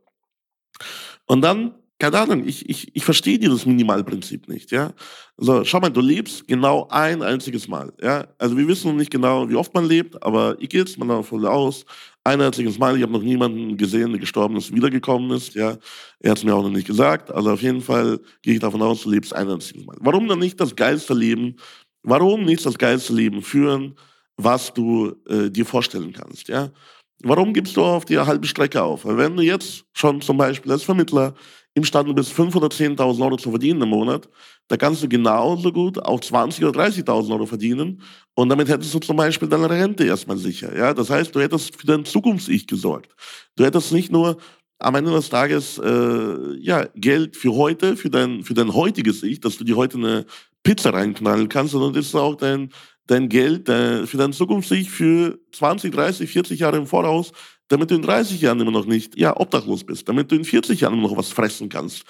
Und 1.27 1.43
dann, 1.43 1.75
keine 1.99 2.19
Ahnung, 2.19 2.47
ich, 2.47 2.69
ich, 2.69 2.95
ich 2.95 3.05
verstehe 3.05 3.39
dieses 3.39 3.67
Minimalprinzip 3.67 4.49
nicht, 4.49 4.71
ja? 4.71 4.93
So, 5.37 5.65
schau 5.65 5.81
mal, 5.81 5.91
du 5.91 6.01
lebst 6.01 6.47
genau 6.47 6.87
ein 6.91 7.23
einziges 7.23 7.67
Mal, 7.69 7.93
ja? 8.01 8.27
Also 8.39 8.57
wir 8.57 8.69
wissen 8.69 8.89
noch 8.89 8.97
nicht 8.97 9.11
genau, 9.11 9.49
wie 9.49 9.57
oft 9.57 9.75
man 9.75 9.87
lebt, 9.87 10.23
aber 10.23 10.57
ich 10.61 10.69
gehe 10.69 10.81
jetzt 10.81 10.99
mal 10.99 11.09
davon 11.09 11.45
aus, 11.47 11.85
ein 12.23 12.41
einziges 12.41 12.79
Mal, 12.79 12.97
ich 12.97 13.03
habe 13.03 13.13
noch 13.13 13.23
niemanden 13.23 13.77
gesehen, 13.77 14.11
der 14.11 14.21
gestorben 14.21 14.57
ist, 14.57 14.75
wiedergekommen 14.75 15.31
ist, 15.31 15.55
ja? 15.55 15.77
Er 16.21 16.31
hat 16.33 16.39
es 16.39 16.45
mir 16.45 16.55
auch 16.55 16.63
noch 16.63 16.71
nicht 16.71 16.87
gesagt, 16.87 17.31
also 17.33 17.51
auf 17.53 17.63
jeden 17.63 17.81
Fall 17.81 18.21
gehe 18.43 18.55
ich 18.55 18.61
davon 18.61 18.83
aus, 18.83 19.03
du 19.03 19.11
lebst 19.11 19.35
ein 19.35 19.49
einziges 19.49 19.85
Mal. 19.87 19.97
Warum 20.01 20.29
dann 20.29 20.39
nicht 20.39 20.61
das 20.61 20.77
geilste 20.77 21.15
Leben, 21.15 21.57
warum 22.07 22.45
nicht 22.45 22.65
das 22.65 22.79
geilste 22.79 23.13
Leben 23.13 23.43
führen, 23.43 23.97
was 24.37 24.73
du 24.73 25.15
äh, 25.29 25.51
dir 25.51 25.67
vorstellen 25.67 26.13
kannst, 26.13 26.49
ja. 26.49 26.71
Warum 27.23 27.55
gibst 27.55 27.77
du 27.77 27.83
auf 27.83 28.05
die 28.05 28.19
halbe 28.19 28.47
Strecke 28.47 28.83
auf? 28.83 29.07
Wenn 29.07 29.37
du 29.37 29.43
jetzt 29.43 29.85
schon 29.95 30.21
zum 30.21 30.37
Beispiel 30.37 30.71
als 30.71 30.83
Vermittler 30.83 31.35
imstande 31.73 32.13
bist, 32.13 32.33
5 32.33 32.55
oder 32.57 32.69
10.000 32.69 33.23
Euro 33.23 33.37
zu 33.37 33.51
verdienen 33.51 33.81
im 33.83 33.89
Monat, 33.89 34.29
da 34.69 34.77
kannst 34.77 35.03
du 35.03 35.09
genauso 35.09 35.73
gut 35.73 35.99
auch 35.99 36.21
20 36.21 36.65
oder 36.65 36.85
30.000 36.85 37.33
Euro 37.33 37.47
verdienen 37.47 38.03
und 38.35 38.51
damit 38.51 38.69
hättest 38.69 38.93
du 38.93 38.99
zum 38.99 39.17
Beispiel 39.17 39.49
deine 39.49 39.71
Rente 39.71 40.05
erstmal 40.05 40.37
sicher. 40.37 40.77
Ja, 40.77 40.93
das 40.93 41.09
heißt, 41.09 41.35
du 41.35 41.41
hättest 41.41 41.75
für 41.77 41.87
dein 41.87 42.05
Zukunfts-Ich 42.05 42.67
gesorgt. 42.67 43.15
Du 43.57 43.65
hättest 43.65 43.93
nicht 43.93 44.13
nur 44.13 44.37
am 44.79 44.95
Ende 44.95 45.11
des 45.13 45.31
Tages 45.31 45.79
äh, 45.79 46.57
ja 46.59 46.87
Geld 46.95 47.37
für 47.37 47.55
heute, 47.55 47.97
für 47.97 48.11
dein 48.11 48.43
für 48.43 48.55
dein 48.55 48.75
heutiges 48.75 49.23
Ich, 49.23 49.41
dass 49.41 49.57
du 49.57 49.65
dir 49.65 49.77
heute 49.77 49.97
eine 49.97 50.27
Pizza 50.67 50.93
reinknallen 50.93 51.49
kannst, 51.49 51.73
sondern 51.73 51.93
das 51.93 52.07
ist 52.07 52.15
auch 52.15 52.35
dein 52.35 52.71
dein 53.07 53.29
Geld 53.29 53.69
dein, 53.69 54.07
für 54.07 54.17
dein 54.17 54.33
Zukunftssicht 54.33 54.91
für 54.91 55.39
20, 55.53 55.93
30, 55.93 56.29
40 56.29 56.61
Jahre 56.61 56.77
im 56.77 56.87
Voraus, 56.87 57.33
damit 57.69 57.91
du 57.91 57.95
in 57.95 58.03
30 58.03 58.41
Jahren 58.41 58.61
immer 58.61 58.71
noch 58.71 58.87
nicht 58.87 59.17
ja, 59.17 59.39
obdachlos 59.39 59.85
bist, 59.85 60.09
damit 60.09 60.31
du 60.31 60.37
in 60.37 60.45
40 60.45 60.81
Jahren 60.81 60.95
immer 60.95 61.09
noch 61.09 61.17
was 61.17 61.31
fressen 61.31 61.69
kannst, 61.69 62.05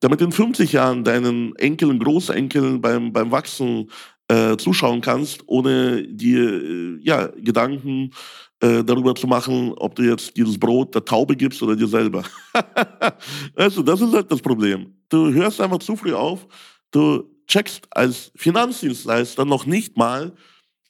damit 0.00 0.20
du 0.20 0.24
in 0.24 0.32
50 0.32 0.72
Jahren 0.72 1.04
deinen 1.04 1.54
Enkeln, 1.56 1.98
Großenkeln 1.98 2.80
beim, 2.80 3.12
beim 3.12 3.30
Wachsen 3.30 3.90
äh, 4.28 4.56
zuschauen 4.56 5.00
kannst, 5.00 5.42
ohne 5.46 6.06
dir 6.06 6.62
äh, 6.62 6.98
ja, 7.02 7.26
Gedanken 7.36 8.10
äh, 8.60 8.84
darüber 8.84 9.14
zu 9.14 9.26
machen, 9.26 9.72
ob 9.76 9.94
du 9.96 10.02
jetzt 10.02 10.36
dieses 10.36 10.58
Brot 10.58 10.94
der 10.94 11.04
Taube 11.04 11.36
gibst 11.36 11.62
oder 11.62 11.74
dir 11.74 11.88
selber. 11.88 12.22
also, 13.56 13.82
das 13.82 14.00
ist 14.00 14.12
halt 14.12 14.30
das 14.30 14.40
Problem. 14.40 14.94
Du 15.08 15.32
hörst 15.32 15.60
einfach 15.60 15.78
zu 15.78 15.96
früh 15.96 16.12
auf, 16.12 16.46
du 16.92 17.24
checkst 17.50 17.86
als 17.90 18.32
Finanzdienstleister 18.36 19.44
noch 19.44 19.66
nicht 19.66 19.96
mal, 19.96 20.32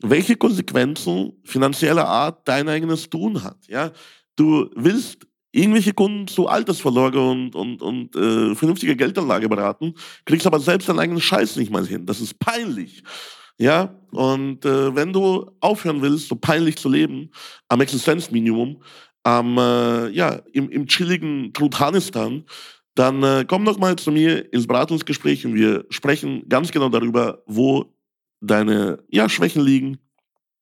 welche 0.03 0.37
Konsequenzen 0.37 1.33
finanzieller 1.45 2.07
Art 2.07 2.47
dein 2.47 2.69
eigenes 2.69 3.09
Tun 3.09 3.43
hat. 3.43 3.59
Ja? 3.67 3.91
Du 4.37 4.71
willst 4.77 5.27
irgendwelche 5.53 5.93
Kunden 5.93 6.29
zu 6.29 6.47
Altersvorsorge 6.47 7.21
und, 7.21 7.55
und, 7.55 7.83
und 7.83 8.15
äh, 8.15 8.55
vernünftiger 8.55 8.95
Geldanlage 8.95 9.49
beraten, 9.49 9.95
kriegst 10.25 10.47
aber 10.47 10.61
selbst 10.61 10.89
deinen 10.89 11.01
eigenen 11.01 11.21
Scheiß 11.21 11.57
nicht 11.57 11.73
mal 11.73 11.87
hin. 11.87 12.07
Das 12.07 12.21
ist 12.21 12.39
peinlich. 12.39 13.03
Ja, 13.59 13.95
und 14.13 14.65
äh, 14.65 14.95
wenn 14.95 15.13
du 15.13 15.51
aufhören 15.61 16.01
willst, 16.01 16.29
so 16.29 16.37
peinlich 16.37 16.77
zu 16.77 16.89
leben, 16.89 17.31
am 17.69 17.81
Existenzminimum, 17.81 18.83
am, 19.23 19.59
äh, 19.59 20.09
ja, 20.09 20.41
im, 20.53 20.71
im 20.71 20.87
chilligen 20.87 21.53
Truthanistan, 21.53 22.45
dann 22.95 23.23
äh, 23.23 23.45
komm 23.47 23.65
doch 23.65 23.79
mal 23.79 23.97
zu 23.97 24.11
mir 24.11 24.53
ins 24.53 24.67
Beratungsgespräch 24.67 25.47
und 25.47 25.55
wir 25.55 25.85
sprechen 25.91 26.49
ganz 26.49 26.73
genau 26.73 26.89
darüber, 26.89 27.43
wo 27.47 27.95
deine 28.41 29.03
ja, 29.09 29.29
Schwächen 29.29 29.63
liegen, 29.63 29.99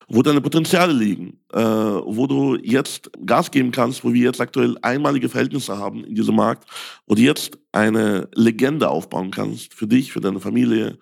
wo 0.09 0.23
deine 0.23 0.41
Potenziale 0.41 0.93
liegen, 0.93 1.39
äh, 1.53 1.61
wo 1.61 2.27
du 2.27 2.57
jetzt 2.57 3.11
Gas 3.25 3.51
geben 3.51 3.71
kannst, 3.71 4.05
wo 4.05 4.13
wir 4.13 4.25
jetzt 4.25 4.41
aktuell 4.41 4.77
einmalige 4.83 5.29
Verhältnisse 5.29 5.77
haben 5.77 6.05
in 6.05 6.15
diesem 6.15 6.37
Markt, 6.37 6.69
du 7.07 7.15
jetzt 7.17 7.59
eine 7.73 8.29
Legende 8.35 8.89
aufbauen 8.89 9.31
kannst 9.31 9.75
für 9.75 9.87
dich, 9.87 10.13
für 10.13 10.21
deine 10.21 10.41
Familie, 10.41 10.99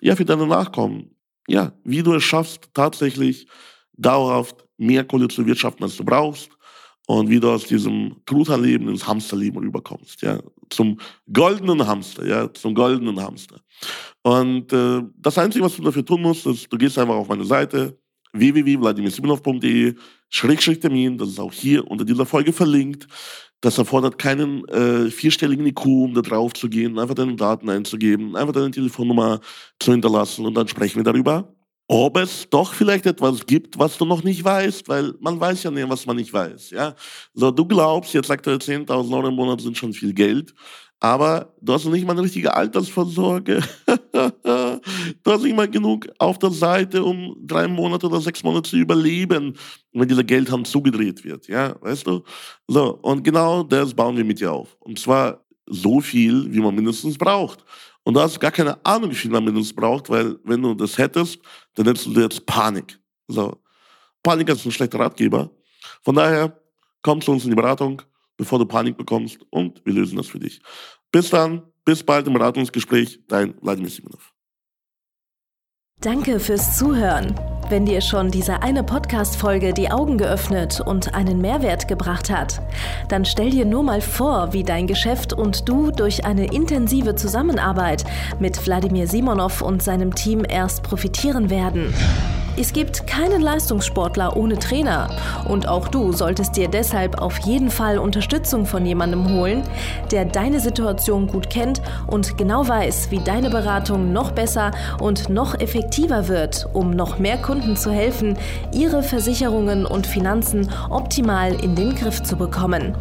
ja, 0.00 0.16
für 0.16 0.24
deine 0.24 0.46
Nachkommen. 0.46 1.16
Ja, 1.48 1.72
wie 1.84 2.02
du 2.02 2.14
es 2.14 2.22
schaffst, 2.22 2.70
tatsächlich 2.72 3.46
dauerhaft 3.94 4.64
mehr 4.76 5.04
Kohle 5.04 5.28
zu 5.28 5.46
wirtschaften, 5.46 5.84
als 5.84 5.96
du 5.96 6.04
brauchst, 6.04 6.50
und 7.06 7.28
wie 7.30 7.40
du 7.40 7.50
aus 7.50 7.64
diesem 7.64 8.16
Truthahn-Leben 8.26 8.88
ins 8.88 9.06
Hamsterleben 9.06 9.58
rüberkommst, 9.58 10.22
ja, 10.22 10.38
zum 10.70 10.98
goldenen 11.32 11.86
Hamster, 11.86 12.26
ja, 12.26 12.52
zum 12.52 12.74
goldenen 12.74 13.20
Hamster. 13.20 13.60
Und 14.22 14.72
äh, 14.72 15.02
das 15.18 15.38
Einzige, 15.38 15.64
was 15.64 15.76
du 15.76 15.82
dafür 15.82 16.04
tun 16.04 16.22
musst, 16.22 16.46
ist, 16.46 16.72
du 16.72 16.78
gehst 16.78 16.98
einfach 16.98 17.14
auf 17.14 17.28
meine 17.28 17.44
Seite 17.44 17.98
www.vladimirsimonov.de 18.32 19.94
Schrägstrich 20.30 20.80
Termin, 20.80 21.18
das 21.18 21.28
ist 21.28 21.40
auch 21.40 21.52
hier 21.52 21.90
unter 21.90 22.04
dieser 22.04 22.24
Folge 22.24 22.52
verlinkt. 22.52 23.06
Das 23.60 23.78
erfordert 23.78 24.18
keinen 24.18 24.66
äh, 24.68 25.10
vierstelligen 25.10 25.66
IQ, 25.66 25.86
um 25.86 26.14
da 26.14 26.22
drauf 26.22 26.52
zu 26.54 26.68
gehen, 26.68 26.98
einfach 26.98 27.14
deine 27.14 27.36
Daten 27.36 27.68
einzugeben, 27.68 28.34
einfach 28.34 28.54
deine 28.54 28.70
Telefonnummer 28.70 29.40
zu 29.78 29.92
hinterlassen 29.92 30.46
und 30.46 30.54
dann 30.54 30.66
sprechen 30.66 30.96
wir 30.96 31.04
darüber, 31.04 31.54
ob 31.92 32.16
es 32.16 32.48
doch 32.48 32.72
vielleicht 32.72 33.04
etwas 33.04 33.44
gibt, 33.44 33.78
was 33.78 33.98
du 33.98 34.06
noch 34.06 34.24
nicht 34.24 34.42
weißt, 34.42 34.88
weil 34.88 35.12
man 35.20 35.38
weiß 35.38 35.62
ja 35.64 35.70
nicht, 35.70 35.86
was 35.90 36.06
man 36.06 36.16
nicht 36.16 36.32
weiß. 36.32 36.70
Ja? 36.70 36.94
So, 37.34 37.50
du 37.50 37.66
glaubst, 37.66 38.14
jetzt 38.14 38.30
aktuell 38.30 38.56
10.000 38.56 39.14
Euro 39.14 39.28
im 39.28 39.34
Monat 39.34 39.60
sind 39.60 39.76
schon 39.76 39.92
viel 39.92 40.14
Geld, 40.14 40.54
aber 41.00 41.52
du 41.60 41.74
hast 41.74 41.84
noch 41.84 41.92
nicht 41.92 42.06
mal 42.06 42.14
eine 42.14 42.22
richtige 42.22 42.54
Altersvorsorge. 42.54 43.60
du 44.12 45.30
hast 45.30 45.42
nicht 45.42 45.54
mal 45.54 45.68
genug 45.68 46.08
auf 46.16 46.38
der 46.38 46.52
Seite, 46.52 47.04
um 47.04 47.36
drei 47.42 47.68
Monate 47.68 48.06
oder 48.06 48.22
sechs 48.22 48.42
Monate 48.42 48.70
zu 48.70 48.76
überleben, 48.78 49.54
wenn 49.92 50.08
dieser 50.08 50.24
Geldhand 50.24 50.68
zugedreht 50.68 51.22
wird. 51.24 51.46
Ja, 51.48 51.76
weißt 51.82 52.06
du? 52.06 52.22
So, 52.68 53.00
und 53.02 53.22
genau 53.22 53.64
das 53.64 53.92
bauen 53.92 54.16
wir 54.16 54.24
mit 54.24 54.40
dir 54.40 54.50
auf. 54.50 54.78
Und 54.80 54.98
zwar 54.98 55.44
so 55.66 56.00
viel, 56.00 56.50
wie 56.54 56.60
man 56.60 56.74
mindestens 56.74 57.18
braucht. 57.18 57.66
Und 58.04 58.14
du 58.14 58.20
hast 58.20 58.40
gar 58.40 58.50
keine 58.50 58.84
Ahnung, 58.84 59.10
wie 59.10 59.14
viel 59.14 59.30
man 59.30 59.44
mindestens 59.44 59.74
braucht, 59.74 60.10
weil 60.10 60.36
wenn 60.44 60.60
du 60.60 60.74
das 60.74 60.98
hättest, 60.98 61.38
dann 61.74 61.86
hättest 61.86 62.06
du 62.06 62.20
jetzt 62.20 62.44
Panik. 62.46 62.98
So. 63.28 63.62
Panik 64.22 64.48
ist 64.48 64.64
ein 64.64 64.72
schlechter 64.72 64.98
Ratgeber. 64.98 65.50
Von 66.02 66.16
daher, 66.16 66.60
komm 67.02 67.20
zu 67.20 67.32
uns 67.32 67.44
in 67.44 67.50
die 67.50 67.56
Beratung, 67.56 68.02
bevor 68.36 68.58
du 68.58 68.66
Panik 68.66 68.96
bekommst 68.96 69.38
und 69.50 69.84
wir 69.84 69.92
lösen 69.92 70.16
das 70.16 70.28
für 70.28 70.38
dich. 70.38 70.60
Bis 71.10 71.30
dann, 71.30 71.62
bis 71.84 72.02
bald 72.02 72.26
im 72.26 72.34
Beratungsgespräch, 72.34 73.20
dein 73.28 73.54
Vladimir 73.60 73.90
Simonov. 73.90 74.32
Danke 76.00 76.40
fürs 76.40 76.76
Zuhören. 76.78 77.34
Wenn 77.72 77.86
dir 77.86 78.02
schon 78.02 78.30
diese 78.30 78.60
eine 78.60 78.82
Podcast-Folge 78.82 79.72
die 79.72 79.90
Augen 79.90 80.18
geöffnet 80.18 80.82
und 80.82 81.14
einen 81.14 81.40
Mehrwert 81.40 81.88
gebracht 81.88 82.28
hat, 82.28 82.60
dann 83.08 83.24
stell 83.24 83.48
dir 83.48 83.64
nur 83.64 83.82
mal 83.82 84.02
vor, 84.02 84.52
wie 84.52 84.62
dein 84.62 84.86
Geschäft 84.86 85.32
und 85.32 85.66
du 85.70 85.90
durch 85.90 86.26
eine 86.26 86.52
intensive 86.52 87.14
Zusammenarbeit 87.14 88.04
mit 88.38 88.66
Wladimir 88.66 89.06
Simonov 89.06 89.62
und 89.62 89.82
seinem 89.82 90.14
Team 90.14 90.44
erst 90.46 90.82
profitieren 90.82 91.48
werden. 91.48 91.94
Es 92.54 92.74
gibt 92.74 93.06
keinen 93.06 93.40
Leistungssportler 93.40 94.36
ohne 94.36 94.58
Trainer 94.58 95.08
und 95.48 95.66
auch 95.66 95.88
du 95.88 96.12
solltest 96.12 96.54
dir 96.54 96.68
deshalb 96.68 97.22
auf 97.22 97.38
jeden 97.38 97.70
Fall 97.70 97.96
Unterstützung 97.96 98.66
von 98.66 98.84
jemandem 98.84 99.30
holen, 99.30 99.62
der 100.10 100.26
deine 100.26 100.60
Situation 100.60 101.28
gut 101.28 101.48
kennt 101.48 101.80
und 102.08 102.36
genau 102.36 102.68
weiß, 102.68 103.10
wie 103.10 103.20
deine 103.20 103.48
Beratung 103.48 104.12
noch 104.12 104.32
besser 104.32 104.72
und 105.00 105.30
noch 105.30 105.58
effektiver 105.60 106.28
wird, 106.28 106.68
um 106.74 106.90
noch 106.90 107.18
mehr 107.18 107.38
Kunden 107.38 107.61
zu 107.76 107.90
helfen, 107.90 108.36
ihre 108.72 109.02
Versicherungen 109.02 109.84
und 109.86 110.06
Finanzen 110.06 110.68
optimal 110.90 111.54
in 111.62 111.74
den 111.74 111.94
Griff 111.94 112.22
zu 112.22 112.36
bekommen. 112.36 112.94